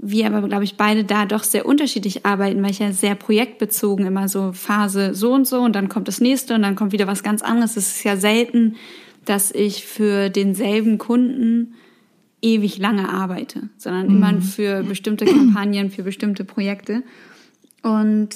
[0.00, 4.06] wir aber, glaube ich, beide da doch sehr unterschiedlich arbeiten, weil ich ja sehr projektbezogen
[4.06, 7.06] immer so Phase so und so und dann kommt das nächste und dann kommt wieder
[7.06, 7.76] was ganz anderes.
[7.76, 8.76] Es ist ja selten,
[9.24, 11.74] dass ich für denselben Kunden
[12.40, 14.16] ewig lange arbeite, sondern mhm.
[14.16, 17.02] immer für bestimmte Kampagnen, für bestimmte Projekte.
[17.82, 18.30] Und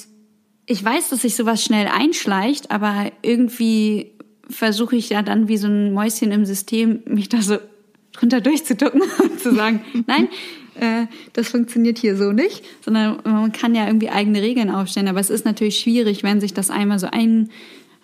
[0.65, 4.11] ich weiß, dass sich sowas schnell einschleicht, aber irgendwie
[4.49, 7.57] versuche ich ja dann wie so ein Mäuschen im System, mich da so
[8.11, 10.27] drunter durchzuducken und zu sagen, nein,
[10.79, 15.07] äh, das funktioniert hier so nicht, sondern man kann ja irgendwie eigene Regeln aufstellen.
[15.07, 17.49] Aber es ist natürlich schwierig, wenn sich das einmal so ein,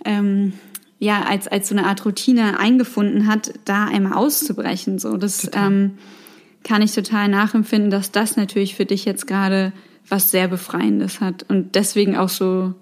[0.06, 0.54] ähm,
[1.00, 5.00] ja, als, als so eine Art Routine eingefunden hat, da einmal auszubrechen.
[5.00, 5.98] So, das ähm,
[6.64, 9.72] kann ich total nachempfinden, dass das natürlich für dich jetzt gerade
[10.08, 12.74] was sehr Befreiendes hat und deswegen auch so,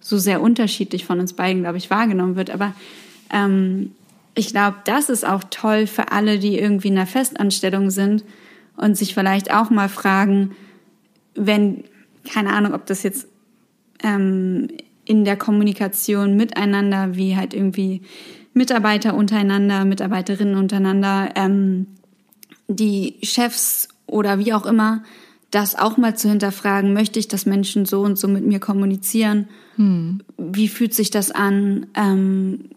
[0.00, 2.50] so sehr unterschiedlich von uns beiden, glaube ich, wahrgenommen wird.
[2.50, 2.74] Aber
[3.32, 3.92] ähm,
[4.34, 8.22] ich glaube, das ist auch toll für alle, die irgendwie in einer Festanstellung sind,
[8.76, 10.52] und sich vielleicht auch mal fragen,
[11.34, 11.84] wenn,
[12.30, 13.28] keine Ahnung, ob das jetzt
[14.02, 14.68] ähm,
[15.04, 18.02] in der Kommunikation miteinander, wie halt irgendwie
[18.52, 21.86] Mitarbeiter untereinander, Mitarbeiterinnen untereinander, ähm,
[22.68, 25.02] die Chefs oder wie auch immer,
[25.50, 29.48] das auch mal zu hinterfragen, möchte ich, dass Menschen so und so mit mir kommunizieren?
[29.76, 30.22] Hm.
[30.36, 31.86] Wie fühlt sich das an?
[31.94, 32.70] Ähm,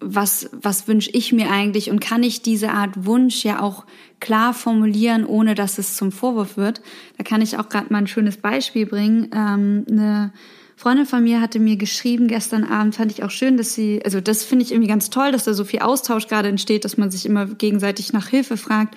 [0.00, 1.90] was, was wünsche ich mir eigentlich?
[1.90, 3.84] Und kann ich diese Art Wunsch ja auch
[4.18, 6.80] klar formulieren, ohne dass es zum Vorwurf wird?
[7.18, 9.30] Da kann ich auch gerade mal ein schönes Beispiel bringen.
[9.34, 10.32] Ähm, eine
[10.76, 14.22] Freundin von mir hatte mir geschrieben gestern Abend, fand ich auch schön, dass sie, also
[14.22, 17.10] das finde ich irgendwie ganz toll, dass da so viel Austausch gerade entsteht, dass man
[17.10, 18.96] sich immer gegenseitig nach Hilfe fragt.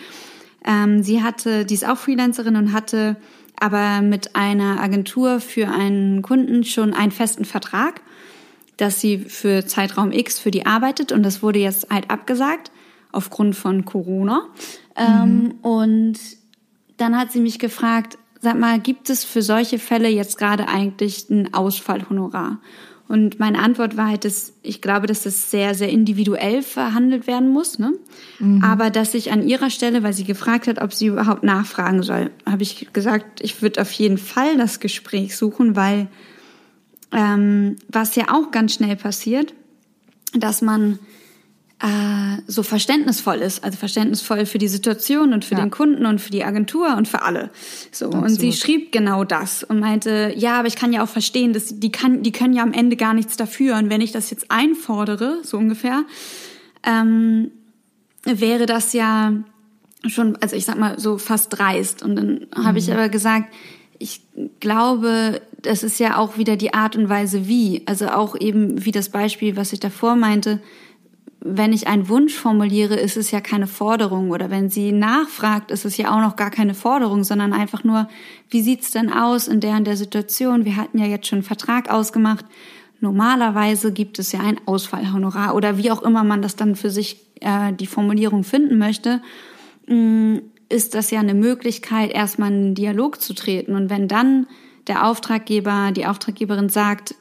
[0.65, 3.17] Ähm, sie hatte, die ist auch Freelancerin und hatte
[3.59, 8.01] aber mit einer Agentur für einen Kunden schon einen festen Vertrag,
[8.77, 12.71] dass sie für Zeitraum X für die arbeitet und das wurde jetzt halt abgesagt
[13.11, 14.47] aufgrund von Corona.
[14.95, 15.11] Ähm, mhm.
[15.13, 16.19] Ähm, und
[16.97, 21.29] dann hat sie mich gefragt, sag mal, gibt es für solche Fälle jetzt gerade eigentlich
[21.29, 22.59] ein Ausfallhonorar?
[23.07, 27.49] Und meine Antwort war halt, dass ich glaube, dass das sehr, sehr individuell verhandelt werden
[27.49, 27.77] muss.
[27.77, 27.93] Ne?
[28.39, 28.63] Mhm.
[28.63, 32.31] Aber dass ich an ihrer Stelle, weil sie gefragt hat, ob sie überhaupt nachfragen soll,
[32.45, 36.07] habe ich gesagt, ich würde auf jeden Fall das Gespräch suchen, weil
[37.13, 39.53] ähm, was ja auch ganz schnell passiert,
[40.33, 40.99] dass man
[41.79, 45.61] äh, so verständnisvoll ist, also verständnisvoll für die Situation und für ja.
[45.61, 47.51] den Kunden und für die Agentur und für alle.
[47.91, 48.25] So Absolut.
[48.25, 51.79] und sie schrieb genau das und meinte, ja, aber ich kann ja auch verstehen, dass
[51.79, 54.49] die kann, die können ja am Ende gar nichts dafür und wenn ich das jetzt
[54.49, 56.03] einfordere, so ungefähr,
[56.83, 57.51] ähm,
[58.23, 59.33] wäre das ja
[60.09, 62.03] schon, also ich sag mal so fast dreist.
[62.03, 62.65] Und dann mhm.
[62.65, 63.53] habe ich aber gesagt,
[64.03, 64.21] ich
[64.59, 67.83] glaube, das ist ja auch wieder die Art und Weise wie.
[67.85, 70.61] Also auch eben wie das Beispiel, was ich davor meinte,
[71.39, 74.31] wenn ich einen Wunsch formuliere, ist es ja keine Forderung.
[74.31, 78.09] Oder wenn sie nachfragt, ist es ja auch noch gar keine Forderung, sondern einfach nur,
[78.49, 80.65] wie sieht's denn aus in der und der Situation?
[80.65, 82.43] Wir hatten ja jetzt schon einen Vertrag ausgemacht.
[82.99, 87.21] Normalerweise gibt es ja ein Ausfallhonorar oder wie auch immer man das dann für sich
[87.39, 89.21] äh, die Formulierung finden möchte,
[89.87, 90.39] mm,
[90.73, 93.75] ist das ja eine Möglichkeit, erstmal in einen Dialog zu treten.
[93.75, 94.47] Und wenn dann
[94.87, 97.15] der Auftraggeber, die Auftraggeberin sagt,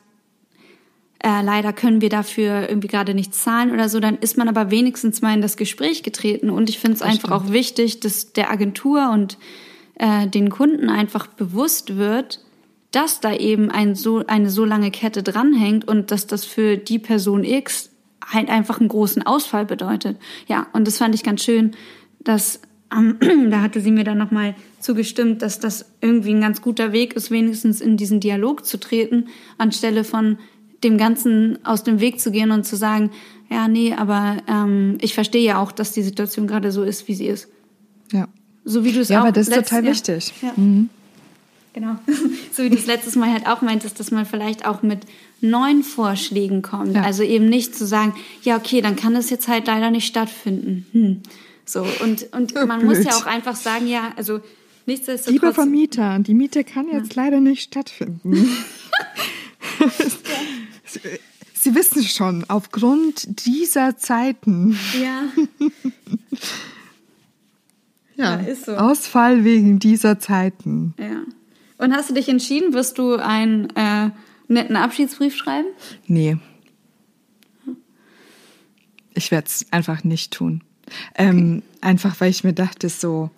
[1.23, 4.71] äh, leider können wir dafür irgendwie gerade nicht zahlen oder so, dann ist man aber
[4.71, 6.51] wenigstens mal in das Gespräch getreten.
[6.51, 7.33] Und ich finde es einfach stimmt.
[7.33, 9.39] auch wichtig, dass der Agentur und
[9.97, 12.41] äh, den Kunden einfach bewusst wird,
[12.91, 16.99] dass da eben ein so, eine so lange Kette dranhängt und dass das für die
[16.99, 17.91] Person X
[18.27, 20.19] halt einfach einen großen Ausfall bedeutet.
[20.49, 21.73] Ja, und das fand ich ganz schön,
[22.21, 22.61] dass
[23.51, 27.31] da hatte sie mir dann nochmal zugestimmt, dass das irgendwie ein ganz guter Weg ist,
[27.31, 29.27] wenigstens in diesen Dialog zu treten,
[29.59, 30.39] anstelle von,
[30.85, 33.11] dem Ganzen aus dem Weg zu gehen und zu sagen,
[33.51, 37.15] ja, nee, aber ähm, ich verstehe ja auch, dass die Situation gerade so ist, wie
[37.15, 37.49] sie ist.
[38.13, 38.29] Ja.
[38.65, 39.25] So wie du es ja, auch.
[39.25, 40.33] Ja, aber das ist total ja, wichtig.
[40.43, 40.53] Ja.
[40.57, 40.89] Mhm.
[41.75, 41.97] Genau.
[42.53, 45.01] so wie du es letztes Mal halt auch meintest, dass man vielleicht auch mit
[45.41, 46.95] neuen Vorschlägen kommt.
[46.95, 47.03] Ja.
[47.03, 50.87] Also eben nicht zu sagen, ja, okay, dann kann das jetzt halt leider nicht stattfinden.
[50.93, 51.23] Hm.
[51.65, 52.97] So, und, und man Blöd.
[52.97, 54.41] muss ja auch einfach sagen, ja, also
[54.87, 55.33] nichtsdestotrotz.
[55.33, 58.49] Lieber Vermieter, die Miete kann jetzt leider nicht stattfinden.
[61.55, 64.77] Sie wissen schon, aufgrund dieser Zeiten.
[65.01, 65.25] Ja.
[68.17, 68.73] ja, ja, ist so.
[68.73, 70.95] Ausfall wegen dieser Zeiten.
[70.99, 71.23] Ja.
[71.79, 74.11] Und hast du dich entschieden, wirst du einen äh,
[74.49, 75.69] netten Abschiedsbrief schreiben?
[76.07, 76.37] Nee.
[79.15, 80.63] Ich werde es einfach nicht tun.
[81.15, 81.63] Ähm, okay.
[81.81, 83.31] Einfach weil ich mir dachte, so,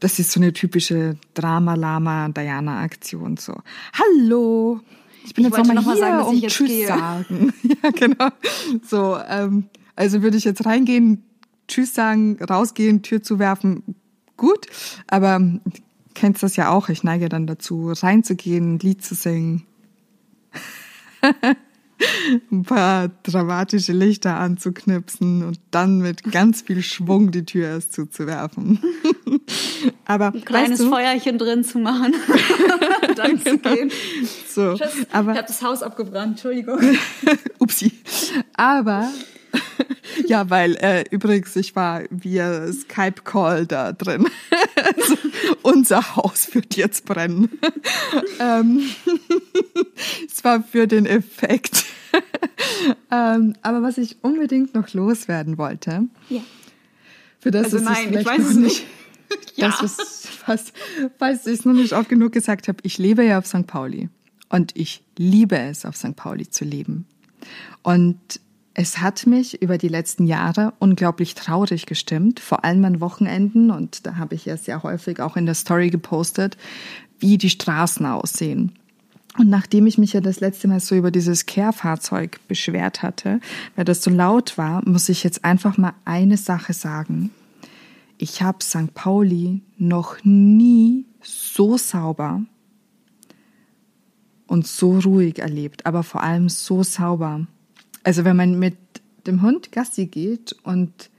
[0.00, 3.36] das ist so eine typische Drama-Lama-Diana-Aktion.
[3.36, 3.54] So,
[3.92, 4.80] hallo,
[5.24, 6.86] ich bin ich jetzt nochmal hier, sagen, um Tschüss gehe.
[6.86, 7.52] sagen.
[7.82, 8.28] ja, genau.
[8.86, 9.64] So, ähm,
[9.96, 11.24] also würde ich jetzt reingehen,
[11.66, 13.82] Tschüss sagen, rausgehen, Tür zuwerfen,
[14.36, 14.66] gut.
[15.06, 15.40] Aber
[16.14, 19.64] kennst das ja auch, ich neige dann dazu, reinzugehen, ein Lied zu singen.
[22.50, 28.80] ein paar dramatische Lichter anzuknipsen und dann mit ganz viel Schwung die Tür erst zuzuwerfen.
[30.04, 32.14] aber ein kleines weißt du, Feuerchen drin zu machen,
[33.16, 33.74] dann zu genau.
[33.74, 33.90] gehen.
[34.48, 36.32] So, Tschüss, aber ich habe das Haus abgebrannt.
[36.32, 36.80] Entschuldigung.
[37.58, 37.92] Upsi.
[38.54, 39.10] Aber
[40.26, 44.26] ja, weil äh, übrigens, ich war via Skype-Call da drin.
[44.76, 45.16] also,
[45.62, 47.50] unser Haus wird jetzt brennen.
[48.40, 48.82] ähm,
[50.26, 51.84] es war für den Effekt.
[53.10, 56.40] ähm, aber was ich unbedingt noch loswerden wollte, ja.
[57.38, 58.86] für das also ist nein, es ich weiß es nicht.
[59.56, 59.68] ja.
[59.68, 60.72] Das ist fast,
[61.18, 63.66] falls ich es noch nicht oft genug gesagt habe, ich lebe ja auf St.
[63.66, 64.08] Pauli.
[64.50, 66.16] Und ich liebe es, auf St.
[66.16, 67.06] Pauli zu leben.
[67.82, 68.40] Und
[68.80, 73.72] es hat mich über die letzten Jahre unglaublich traurig gestimmt, vor allem an Wochenenden.
[73.72, 76.56] Und da habe ich ja sehr häufig auch in der Story gepostet,
[77.18, 78.70] wie die Straßen aussehen.
[79.36, 83.40] Und nachdem ich mich ja das letzte Mal so über dieses Care-Fahrzeug beschwert hatte,
[83.74, 87.30] weil das so laut war, muss ich jetzt einfach mal eine Sache sagen.
[88.16, 88.94] Ich habe St.
[88.94, 92.42] Pauli noch nie so sauber
[94.46, 97.48] und so ruhig erlebt, aber vor allem so sauber.
[98.08, 98.78] Also wenn man mit
[99.26, 101.10] dem Hund Gassi geht und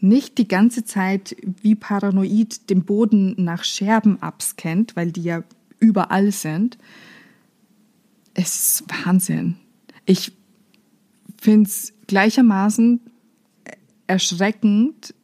[0.00, 5.44] nicht die ganze Zeit wie paranoid den Boden nach Scherben abscannt, weil die ja
[5.78, 6.76] überall sind,
[8.34, 9.56] ist Wahnsinn.
[10.04, 10.32] Ich
[11.40, 13.00] finde es gleichermaßen
[14.06, 15.14] erschreckend,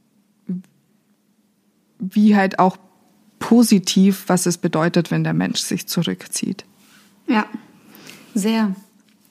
[1.98, 2.78] wie halt auch
[3.38, 6.64] positiv, was es bedeutet, wenn der Mensch sich zurückzieht.
[7.28, 7.44] Ja,
[8.32, 8.74] sehr.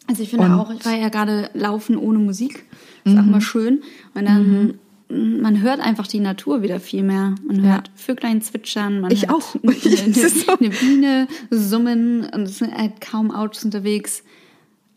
[0.08, 2.66] Also ich finde Und auch, ich war ja gerade laufen ohne Musik.
[3.04, 3.20] Ist mhm.
[3.20, 3.82] auch mal schön.
[4.14, 4.80] Und dann,
[5.10, 5.42] mhm.
[5.42, 7.36] man hört einfach die Natur wieder viel mehr.
[7.46, 7.94] Man hört ja.
[7.96, 9.56] Vöglein zwitschern, man ich hört auch.
[9.64, 14.24] Eine, eine, eine Biene summen und es sind halt kaum Autos unterwegs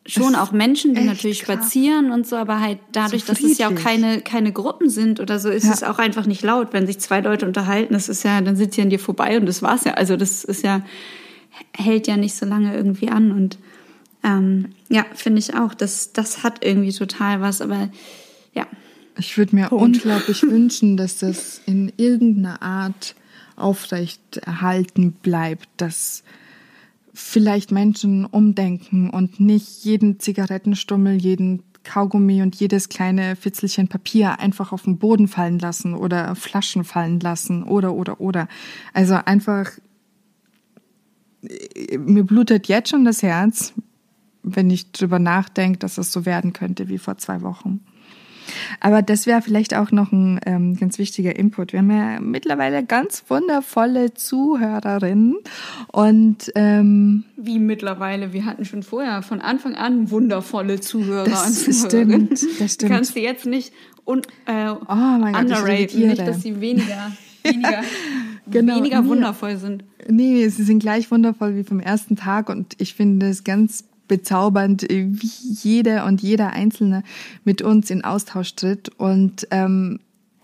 [0.07, 1.57] schon auch Menschen, die natürlich krass.
[1.57, 5.19] spazieren und so, aber halt dadurch, so dass es ja auch keine, keine Gruppen sind
[5.19, 5.73] oder so, ist ja.
[5.73, 6.73] es auch einfach nicht laut.
[6.73, 9.47] Wenn sich zwei Leute unterhalten, das ist ja, dann sind sie an dir vorbei und
[9.47, 9.95] das war's ja.
[9.95, 10.83] Also das ist ja,
[11.75, 13.59] hält ja nicht so lange irgendwie an und
[14.25, 17.91] ähm, ja, finde ich auch, das, das hat irgendwie total was, aber
[18.55, 18.67] ja.
[19.17, 19.99] Ich würde mir Punkt.
[19.99, 23.15] unglaublich wünschen, dass das in irgendeiner Art
[23.57, 26.25] aufrecht erhalten bleibt, dass
[27.13, 34.73] vielleicht Menschen umdenken und nicht jeden Zigarettenstummel, jeden Kaugummi und jedes kleine Fitzelchen Papier einfach
[34.73, 38.49] auf den Boden fallen lassen oder Flaschen fallen lassen oder, oder, oder.
[38.95, 39.71] Also einfach,
[41.99, 43.75] mir blutet jetzt schon das Herz,
[44.45, 47.81] wenn ich drüber nachdenke, dass es so werden könnte wie vor zwei Wochen.
[48.81, 51.73] Aber das wäre vielleicht auch noch ein ähm, ganz wichtiger Input.
[51.73, 55.37] Wir haben ja mittlerweile ganz wundervolle Zuhörerinnen
[55.93, 58.33] und ähm, wie mittlerweile.
[58.33, 62.83] Wir hatten schon vorher von Anfang an wundervolle Zuhörer das und Stimmt, das stimmt.
[62.83, 63.73] Du kannst sie jetzt nicht
[64.05, 67.83] un, äh, oh underraten, nicht, dass sie weniger, weniger,
[68.51, 68.77] genau.
[68.77, 69.85] weniger wundervoll sind.
[70.09, 74.83] Nee, sie sind gleich wundervoll wie vom ersten Tag und ich finde es ganz bezaubernd,
[74.89, 75.31] wie
[75.63, 77.03] jeder und jeder Einzelne
[77.45, 78.91] mit uns in Austausch tritt.
[78.99, 80.01] Und ähm,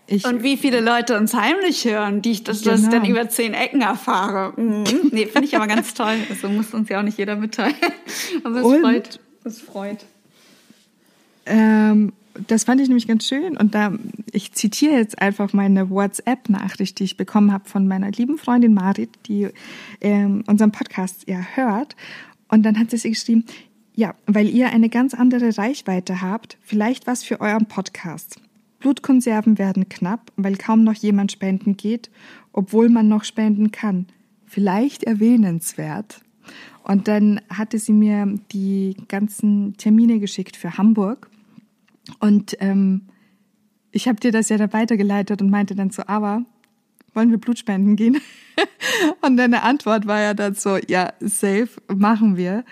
[0.07, 2.75] ich, und wie viele Leute uns heimlich hören, die ich das, genau.
[2.75, 4.59] das dann über zehn Ecken erfahre.
[4.59, 4.83] Mhm.
[5.11, 6.15] Nee, finde ich aber ganz toll.
[6.29, 7.75] Also muss uns ja auch nicht jeder mitteilen.
[8.43, 9.19] Aber es und, freut.
[9.45, 10.05] Es freut.
[11.45, 12.11] Ähm,
[12.47, 13.57] das fand ich nämlich ganz schön.
[13.57, 13.93] Und da,
[14.31, 19.09] ich zitiere jetzt einfach meine WhatsApp-Nachricht, die ich bekommen habe von meiner lieben Freundin Marit,
[19.27, 19.49] die
[20.01, 21.95] ähm, unseren Podcast ja hört.
[22.51, 23.45] Und dann hat sie geschrieben,
[23.95, 28.39] ja, weil ihr eine ganz andere Reichweite habt, vielleicht was für euren Podcast.
[28.79, 32.11] Blutkonserven werden knapp, weil kaum noch jemand spenden geht,
[32.51, 34.07] obwohl man noch spenden kann.
[34.45, 36.21] Vielleicht erwähnenswert.
[36.83, 41.29] Und dann hatte sie mir die ganzen Termine geschickt für Hamburg.
[42.19, 43.03] Und ähm,
[43.91, 46.43] ich habe dir das ja da weitergeleitet und meinte dann so, aber
[47.13, 48.19] wollen wir Blutspenden gehen?
[49.21, 52.63] und deine Antwort war ja dann so, ja, safe, machen wir.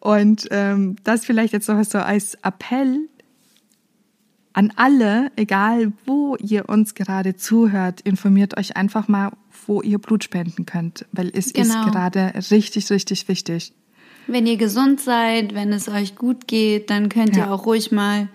[0.00, 3.08] Und ähm, das vielleicht jetzt noch so als Appell
[4.52, 9.32] an alle, egal wo ihr uns gerade zuhört, informiert euch einfach mal,
[9.66, 11.86] wo ihr Blut spenden könnt, weil es genau.
[11.86, 13.72] ist gerade richtig, richtig wichtig.
[14.26, 17.46] Wenn ihr gesund seid, wenn es euch gut geht, dann könnt ja.
[17.46, 18.28] ihr auch ruhig mal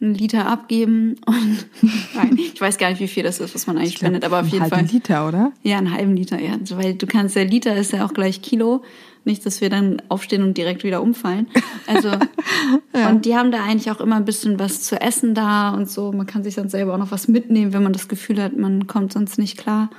[0.00, 1.66] einen Liter abgeben und
[2.14, 4.48] nein, ich weiß gar nicht, wie viel das ist, was man eigentlich spendet, aber auf
[4.48, 4.78] jeden Fall.
[4.78, 5.52] Einen Liter, oder?
[5.62, 6.56] Ja, einen halben Liter, ja.
[6.70, 8.82] Weil du kannst, der Liter ist ja auch gleich Kilo.
[9.26, 11.46] Nicht, dass wir dann aufstehen und direkt wieder umfallen.
[11.86, 12.08] Also,
[12.94, 13.10] ja.
[13.10, 16.10] und die haben da eigentlich auch immer ein bisschen was zu essen da und so.
[16.12, 18.86] Man kann sich dann selber auch noch was mitnehmen, wenn man das Gefühl hat, man
[18.86, 19.90] kommt sonst nicht klar.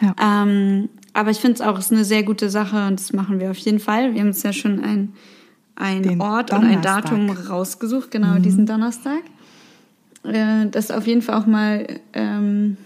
[0.00, 0.14] Ja.
[0.22, 3.50] Ähm, aber ich finde es auch, ist eine sehr gute Sache und das machen wir
[3.50, 4.14] auf jeden Fall.
[4.14, 5.14] Wir haben uns ja schon ein,
[5.74, 6.60] ein Ort Donnerstag.
[6.60, 8.42] und ein Datum rausgesucht, genau, mhm.
[8.42, 9.22] diesen Donnerstag
[10.24, 12.76] äh, das ist auf jeden Fall auch mal ähm,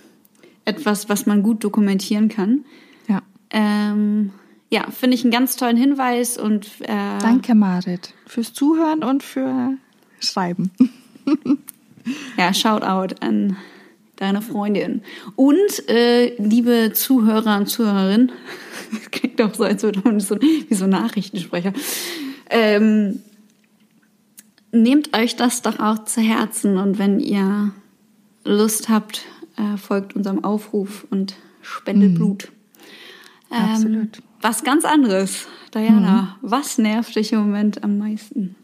[0.64, 2.64] etwas, was man gut dokumentieren kann.
[3.08, 3.22] Ja.
[3.50, 4.30] Ähm,
[4.70, 9.74] ja, finde ich einen ganz tollen Hinweis und äh, danke Marit fürs Zuhören und für
[10.20, 10.70] Schreiben.
[12.38, 13.56] ja, Shoutout an
[14.16, 15.02] deine Freundin
[15.36, 18.32] und äh, liebe Zuhörer und Zuhörerinnen.
[18.92, 21.72] Das klingt doch so, als würde man so wie so Nachrichtensprecher.
[22.48, 23.20] Ähm,
[24.72, 27.72] nehmt euch das doch auch zu Herzen und wenn ihr
[28.44, 29.24] Lust habt,
[29.56, 32.14] äh, folgt unserem Aufruf und spendet mhm.
[32.14, 32.52] Blut.
[33.50, 34.22] Ähm, Absolut.
[34.40, 35.46] Was ganz anderes.
[35.72, 36.28] Diana, mhm.
[36.50, 38.56] was nervt dich im Moment am meisten?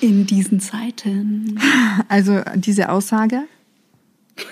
[0.00, 1.60] In diesen Zeiten.
[2.08, 3.44] Also diese Aussage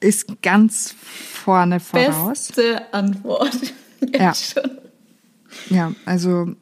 [0.00, 2.48] ist ganz vorne voraus.
[2.48, 3.74] Beste Antwort.
[4.00, 4.62] Jetzt ja.
[4.62, 4.78] Schon.
[5.70, 6.54] Ja, also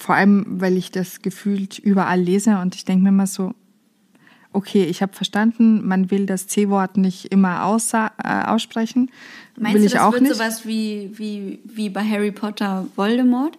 [0.00, 3.54] vor allem, weil ich das gefühlt überall lese und ich denke mir immer so,
[4.52, 9.10] okay, ich habe verstanden, man will das C-Wort nicht immer aussa äh, aussprechen.
[9.56, 10.34] Meinst will du, ich das auch wird nicht.
[10.34, 13.58] sowas wie, wie, wie bei Harry Potter Voldemort?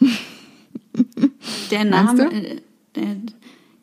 [1.70, 2.60] der Name, äh,
[2.94, 3.16] der,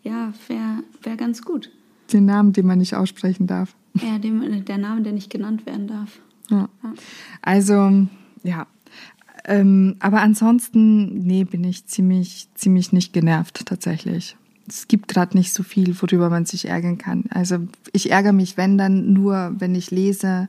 [0.03, 1.69] ja, wäre wär ganz gut.
[2.13, 3.75] Den Namen, den man nicht aussprechen darf.
[4.01, 6.19] Ja, dem, der Name, der nicht genannt werden darf.
[6.49, 6.69] Ja.
[7.41, 8.07] Also,
[8.43, 8.65] ja.
[9.45, 14.35] Ähm, aber ansonsten, nee, bin ich ziemlich, ziemlich nicht genervt tatsächlich.
[14.67, 17.25] Es gibt gerade nicht so viel, worüber man sich ärgern kann.
[17.29, 17.57] Also
[17.91, 20.47] ich ärgere mich, wenn dann nur, wenn ich lese,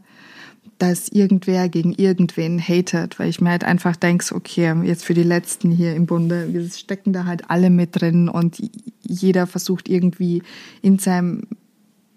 [0.79, 5.23] dass irgendwer gegen irgendwen hatet, weil ich mir halt einfach denke, okay, jetzt für die
[5.23, 8.59] Letzten hier im Bunde, wir stecken da halt alle mit drin und
[9.03, 10.43] jeder versucht irgendwie
[10.83, 11.45] in seinem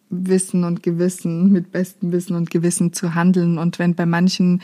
[0.09, 3.57] Wissen und Gewissen, mit bestem Wissen und Gewissen zu handeln.
[3.57, 4.61] Und wenn bei manchen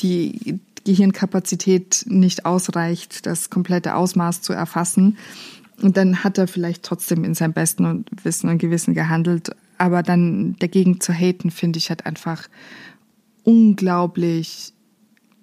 [0.00, 5.16] die Gehirnkapazität nicht ausreicht, das komplette Ausmaß zu erfassen,
[5.82, 9.50] und dann hat er vielleicht trotzdem in seinem besten und Wissen und Gewissen gehandelt.
[9.76, 12.48] Aber dann dagegen zu haten, finde ich halt einfach
[13.42, 14.72] unglaublich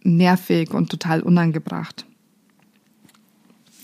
[0.04, 2.06] nervig und total unangebracht.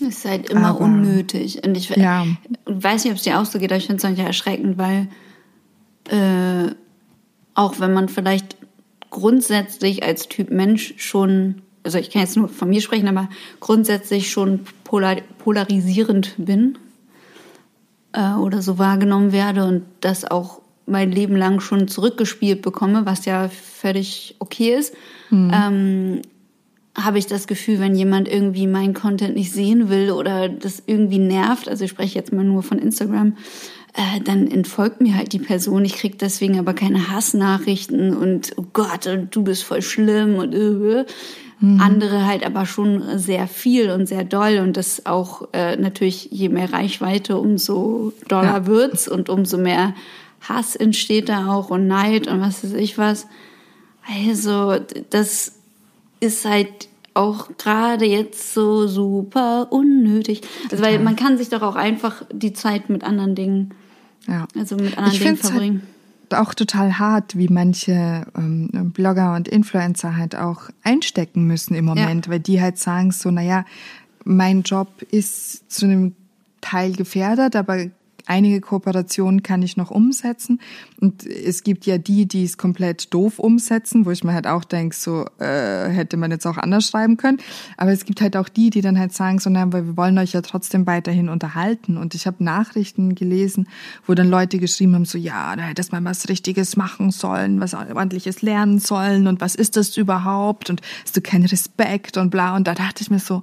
[0.00, 1.62] ist halt immer Aber- unnötig.
[1.66, 2.26] Und ich Ja.
[2.64, 5.08] weiß nicht, ob es dir auch so geht, aber ich finde es manchmal erschreckend, weil
[6.08, 6.72] äh,
[7.54, 8.56] auch wenn man vielleicht
[9.10, 13.28] grundsätzlich als Typ Mensch schon, also ich kann jetzt nur von mir sprechen, aber
[13.60, 16.78] grundsätzlich schon polar, polarisierend bin
[18.12, 23.26] äh, oder so wahrgenommen werde und das auch mein Leben lang schon zurückgespielt bekomme, was
[23.26, 24.94] ja völlig okay ist,
[25.30, 26.22] ähm,
[26.96, 31.18] habe ich das Gefühl, wenn jemand irgendwie meinen Content nicht sehen will oder das irgendwie
[31.18, 33.36] nervt, also ich spreche jetzt mal nur von Instagram,
[33.94, 35.84] äh, dann entfolgt mir halt die Person.
[35.84, 40.54] Ich krieg deswegen aber keine Hassnachrichten und oh Gott, und du bist voll schlimm und
[40.54, 41.04] äh,
[41.60, 46.48] andere halt aber schon sehr viel und sehr doll und das auch äh, natürlich je
[46.48, 48.66] mehr Reichweite, umso doller Ja.
[48.66, 49.92] wird's und umso mehr
[50.40, 53.26] Hass entsteht da auch und Neid und was weiß ich was.
[54.24, 54.76] Also
[55.10, 55.54] das
[56.20, 56.87] ist halt
[57.18, 60.42] auch gerade jetzt so super unnötig.
[60.70, 63.74] Also, weil man kann sich doch auch einfach die Zeit mit anderen Dingen,
[64.26, 64.46] Ja.
[64.56, 65.82] also mit anderen Ich Dingen es verbringen.
[66.30, 71.84] halt auch total hart, wie manche ähm, Blogger und Influencer halt auch einstecken müssen im
[71.86, 73.64] Moment, weil die halt sagen so, naja,
[74.24, 76.14] mein Job ist zu einem
[76.60, 77.86] Teil gefährdet, aber
[78.28, 80.60] einige Kooperationen kann ich noch umsetzen.
[81.00, 84.64] Und es gibt ja die, die es komplett doof umsetzen, wo ich mir halt auch
[84.64, 87.38] denke, so äh, hätte man jetzt auch anders schreiben können.
[87.76, 90.18] Aber es gibt halt auch die, die dann halt sagen, so, na, weil wir wollen
[90.18, 91.96] euch ja trotzdem weiterhin unterhalten.
[91.96, 93.68] Und ich habe Nachrichten gelesen,
[94.06, 97.74] wo dann Leute geschrieben haben, so, ja, da hättest man was Richtiges machen sollen, was
[97.74, 102.54] ordentliches lernen sollen und was ist das überhaupt und hast du keinen Respekt und bla.
[102.56, 103.42] Und da dachte ich mir so,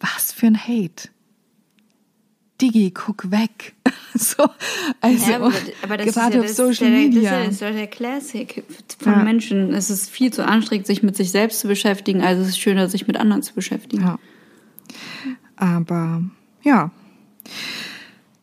[0.00, 1.08] was für ein Hate.
[2.60, 3.74] Digi, guck weg.
[4.14, 4.48] so,
[5.00, 5.52] also Ja, aber,
[5.82, 7.20] aber das gerade ist auf ja das, Social der, Media.
[7.22, 8.64] Das ist ja, das ist ja der Classic
[8.98, 9.22] von Ja.
[9.22, 9.74] Menschen.
[9.74, 12.88] Es ist viel zu anstrengend, sich mit sich selbst zu beschäftigen, also es ist schöner,
[12.88, 14.02] sich mit anderen zu beschäftigen.
[14.04, 14.18] Ja.
[15.56, 16.22] Aber
[16.62, 16.90] ja.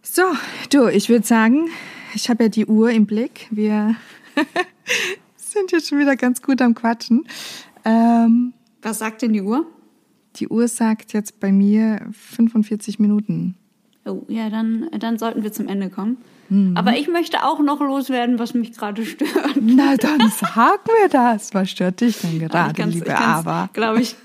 [0.02, 0.24] So,
[0.70, 1.70] du, ich würde sagen,
[2.14, 3.48] ich habe ja die Uhr im Blick.
[3.50, 3.96] Wir
[5.38, 7.26] sind jetzt schon wieder ganz gut am Quatschen.
[7.84, 9.66] Ähm, Was sagt denn die Uhr?
[10.36, 13.56] die Uhr sagt jetzt bei mir 45 Minuten.
[14.06, 16.18] Oh, ja, dann, dann sollten wir zum Ende kommen.
[16.50, 16.76] Mhm.
[16.76, 19.32] Aber ich möchte auch noch loswerden, was mich gerade stört.
[19.62, 21.54] Na, dann sag mir das.
[21.54, 23.70] Was stört dich denn gerade, kann's- liebe Ava?
[23.72, 24.16] glaube ich,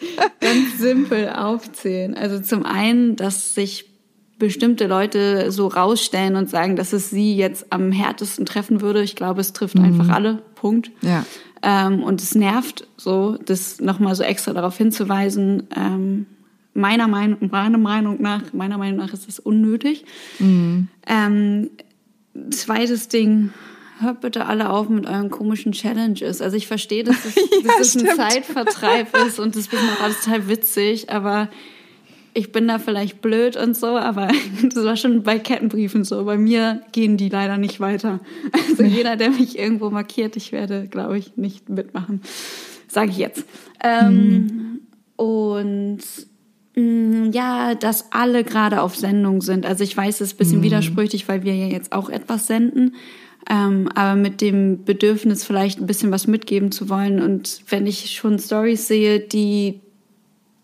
[0.41, 2.17] ganz simpel aufzählen.
[2.17, 3.85] Also zum einen, dass sich
[4.39, 9.03] bestimmte Leute so rausstellen und sagen, dass es sie jetzt am härtesten treffen würde.
[9.03, 10.43] Ich glaube, es trifft einfach alle.
[10.55, 10.91] Punkt.
[11.03, 11.09] Mhm.
[11.09, 11.25] Ja.
[11.63, 15.69] Ähm, und es nervt so, das nochmal so extra darauf hinzuweisen.
[15.77, 16.27] Ähm,
[16.79, 20.05] meiner Meinung, meiner Meinung nach, meiner Meinung nach ist das unnötig.
[20.39, 20.89] Mhm.
[21.07, 21.71] Ähm,
[22.51, 23.53] zweites Ding,
[24.01, 26.41] hört bitte alle auf mit euren komischen Challenges.
[26.41, 28.17] Also ich verstehe, dass es, dass es ein.
[28.17, 31.49] Zeitvertreib ist und das ist auch alles total witzig, aber
[32.35, 34.29] ich bin da vielleicht blöd und so, aber
[34.63, 36.25] das war schon bei Kettenbriefen so.
[36.25, 38.21] Bei mir gehen die leider nicht weiter.
[38.53, 42.23] Also jeder, der mich irgendwo markiert, ich werde, glaube ich, nicht mitmachen.
[42.87, 43.45] Sage ich jetzt.
[43.83, 44.83] Ähm,
[45.17, 46.28] Und mh,
[47.33, 49.67] ja, dass alle gerade auf Sendung sind.
[49.67, 52.95] Also ich weiß, es ist ein bisschen widersprüchlich, weil wir ja jetzt auch etwas senden.
[53.51, 57.23] Ähm, aber mit dem Bedürfnis, vielleicht ein bisschen was mitgeben zu wollen.
[57.23, 59.81] Und wenn ich schon Stories sehe, die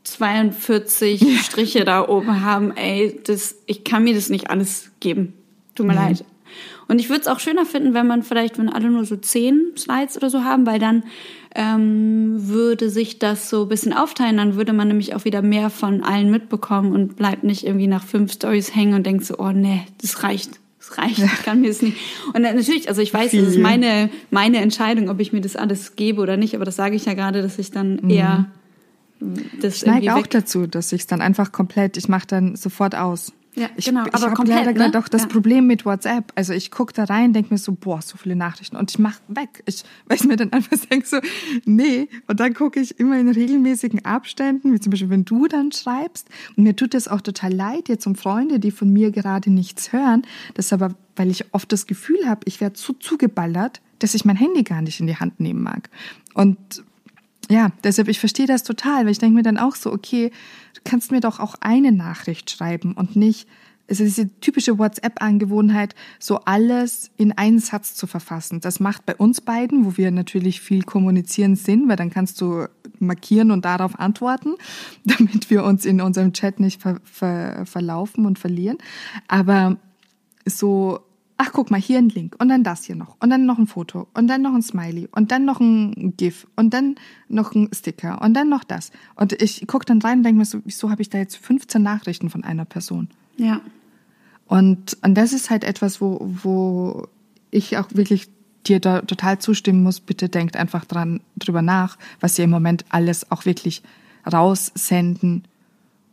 [0.05, 5.33] 42 Striche da oben haben, ey, das, ich kann mir das nicht alles geben.
[5.75, 6.25] Tut mir leid.
[6.87, 9.73] Und ich würde es auch schöner finden, wenn man vielleicht, wenn alle nur so zehn
[9.77, 11.05] Slides oder so haben, weil dann
[11.55, 15.71] ähm, würde sich das so ein bisschen aufteilen, dann würde man nämlich auch wieder mehr
[15.71, 19.53] von allen mitbekommen und bleibt nicht irgendwie nach fünf Stories hängen und denkt so, oh
[19.53, 20.59] nee, das reicht.
[20.81, 21.97] Es reicht, ich kann mir das nicht.
[22.35, 25.97] Und natürlich, also ich weiß, es ist meine, meine Entscheidung, ob ich mir das alles
[25.97, 28.11] gebe oder nicht, aber das sage ich ja gerade, dass ich dann Mhm.
[28.11, 28.47] eher
[29.63, 32.95] das Ich neige auch dazu, dass ich es dann einfach komplett, ich mache dann sofort
[32.95, 33.33] aus.
[33.57, 34.79] Ja, ich, genau, ich aber habe komplett, leider ne?
[34.79, 35.29] gerade auch das Ja.
[35.29, 36.33] Problem mit WhatsApp.
[36.35, 39.21] Also ich gucke da rein, denke mir so, boah, so viele Nachrichten und ich mache
[39.29, 39.63] weg.
[39.67, 41.19] Ich, weil ich mir dann einfach denke so,
[41.65, 42.09] nee.
[42.27, 46.29] Und dann gucke ich immer in regelmäßigen Abständen, wie zum Beispiel, wenn du dann schreibst.
[46.57, 49.93] Und mir tut das auch total leid, jetzt um Freunde, die von mir gerade nichts
[49.93, 50.23] hören.
[50.55, 54.25] Das ist aber, weil ich oft das Gefühl habe, ich werde so zugeballert, dass ich
[54.25, 55.91] mein Handy gar nicht in die Hand nehmen mag.
[56.35, 56.59] Und
[57.51, 60.31] ja, deshalb, ich verstehe das total, weil ich denke mir dann auch so, okay,
[60.85, 63.49] kannst mir doch auch eine Nachricht schreiben und nicht,
[63.89, 68.61] also diese typische WhatsApp-Angewohnheit, so alles in einen Satz zu verfassen.
[68.61, 72.67] Das macht bei uns beiden, wo wir natürlich viel kommunizieren sind, weil dann kannst du
[72.99, 74.55] markieren und darauf antworten,
[75.05, 78.79] damit wir uns in unserem Chat nicht ver ver verlaufen und verlieren.
[79.29, 79.77] Aber
[80.47, 81.01] so,
[81.37, 83.67] ach guck mal, hier ein Link und dann das hier noch und dann noch ein
[83.67, 86.95] Foto und dann noch ein Smiley und dann noch ein GIF und dann
[87.29, 88.93] noch ein Sticker und dann noch das.
[89.17, 91.83] Und ich gucke dann rein und denke mir so, wieso habe ich da jetzt 15
[91.83, 93.09] Nachrichten von einer Person?
[93.37, 93.61] Ja.
[94.47, 97.09] Und, und das ist halt etwas, wo, wo
[97.51, 98.29] ich auch wirklich
[98.67, 100.01] dir da total zustimmen muss.
[100.01, 103.83] Bitte denkt einfach dran, drüber nach, was ihr im Moment alles auch wirklich
[104.31, 105.45] raussenden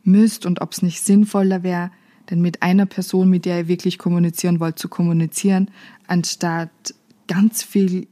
[0.04, 1.90] müsst und ob es nicht sinnvoller wäre,
[2.32, 5.70] denn mit einer Person, mit der ihr wirklich kommunizieren wollt, zu kommunizieren,
[6.06, 6.70] anstatt
[7.28, 8.08] ganz viel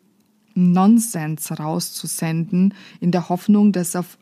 [0.55, 4.19] Nonsens rauszusenden, in der Hoffnung, dass auf,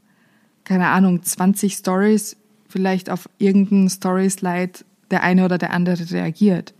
[0.62, 2.36] keine Ahnung, 20 Stories
[2.68, 6.74] vielleicht auf irgendein Story-Slide der eine oder der andere reagiert.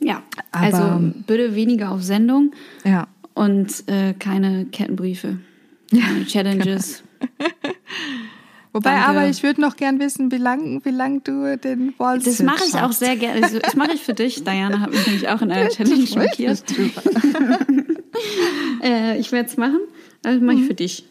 [0.00, 2.52] Ja, Aber- also bitte weniger auf Sendung
[2.84, 3.06] Ja.
[3.34, 5.38] und äh, keine Kettenbriefe,
[5.92, 7.04] keine Challenges.
[8.72, 9.06] Wobei, Danke.
[9.08, 12.64] aber ich würde noch gern wissen, wie lang, wie lang du den Wall Das mache
[12.66, 13.42] ich auch sehr gerne.
[13.44, 14.44] Also, Das mache ich für dich.
[14.44, 16.64] Diana hat mich nämlich auch in einer Challenge markiert.
[18.82, 19.78] Äh, ich werde es machen,
[20.22, 21.04] das mache ich für dich.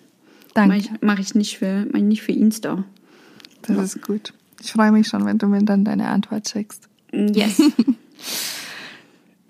[0.54, 0.70] Danke.
[0.76, 2.84] Mache ich, mach ich nicht für, mach ich nicht für Insta.
[3.64, 4.34] Das ist gut.
[4.62, 6.88] Ich freue mich schon, wenn du mir dann deine Antwort schickst.
[7.12, 7.62] Yes.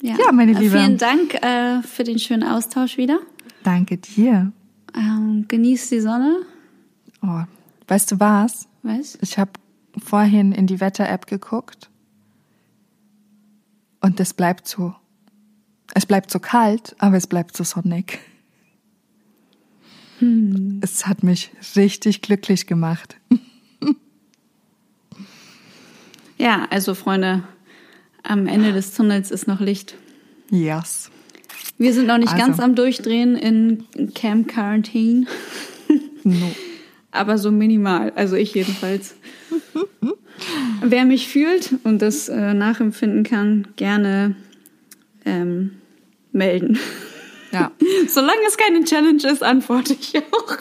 [0.04, 0.78] Ja, meine Äh, Liebe.
[0.80, 3.20] Vielen Dank äh, für den schönen Austausch wieder.
[3.64, 4.52] Danke dir.
[4.96, 6.38] Ähm, genießt die Sonne.
[7.22, 7.42] Oh,
[7.88, 8.68] weißt du was?
[8.84, 9.18] Was?
[9.22, 9.52] Ich habe
[10.04, 11.90] vorhin in die Wetter-App geguckt
[14.00, 14.96] und es bleibt so.
[15.94, 18.20] Es bleibt so kalt, aber es bleibt so sonnig.
[20.82, 23.18] Es hat mich richtig glücklich gemacht.
[26.38, 27.44] Ja, also Freunde,
[28.24, 29.94] am Ende des Tunnels ist noch Licht.
[30.50, 31.12] Yes.
[31.78, 32.44] Wir sind noch nicht Also.
[32.46, 35.28] ganz am Durchdrehen in Camp Quarantine,
[36.24, 36.52] No.
[37.12, 38.12] aber so minimal.
[38.16, 39.16] Also ich jedenfalls.
[40.82, 44.36] Wer mich fühlt und das äh, nachempfinden kann, gerne
[45.26, 45.74] ähm,
[46.32, 46.80] melden.
[47.52, 47.72] Ja.
[48.08, 50.58] Solange es keine Challenge ist, antworte ich auch.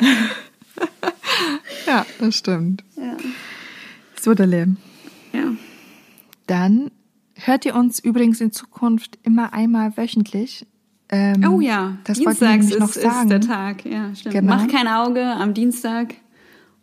[1.86, 2.84] ja, das stimmt.
[2.96, 3.16] Ja.
[4.20, 4.76] So, der Leben.
[5.32, 5.54] ja.
[6.46, 6.90] Dann
[7.34, 10.66] hört ihr uns übrigens in Zukunft immer einmal wöchentlich.
[11.12, 13.22] Ähm, Oh ja, das Dienstags nämlich noch ist, sagen.
[13.22, 13.84] ist der Tag.
[13.84, 14.34] Ja, stimmt.
[14.34, 14.56] Genau.
[14.56, 16.14] Mach kein Auge am Dienstag.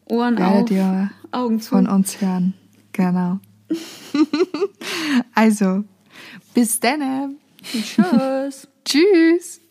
[0.05, 1.69] Ohren Werdet auf, ihr Augen zu.
[1.69, 2.53] von uns hören.
[2.93, 3.39] Genau.
[5.35, 5.83] also,
[6.53, 7.37] bis dann.
[7.63, 8.67] Tschüss.
[8.85, 9.61] Tschüss.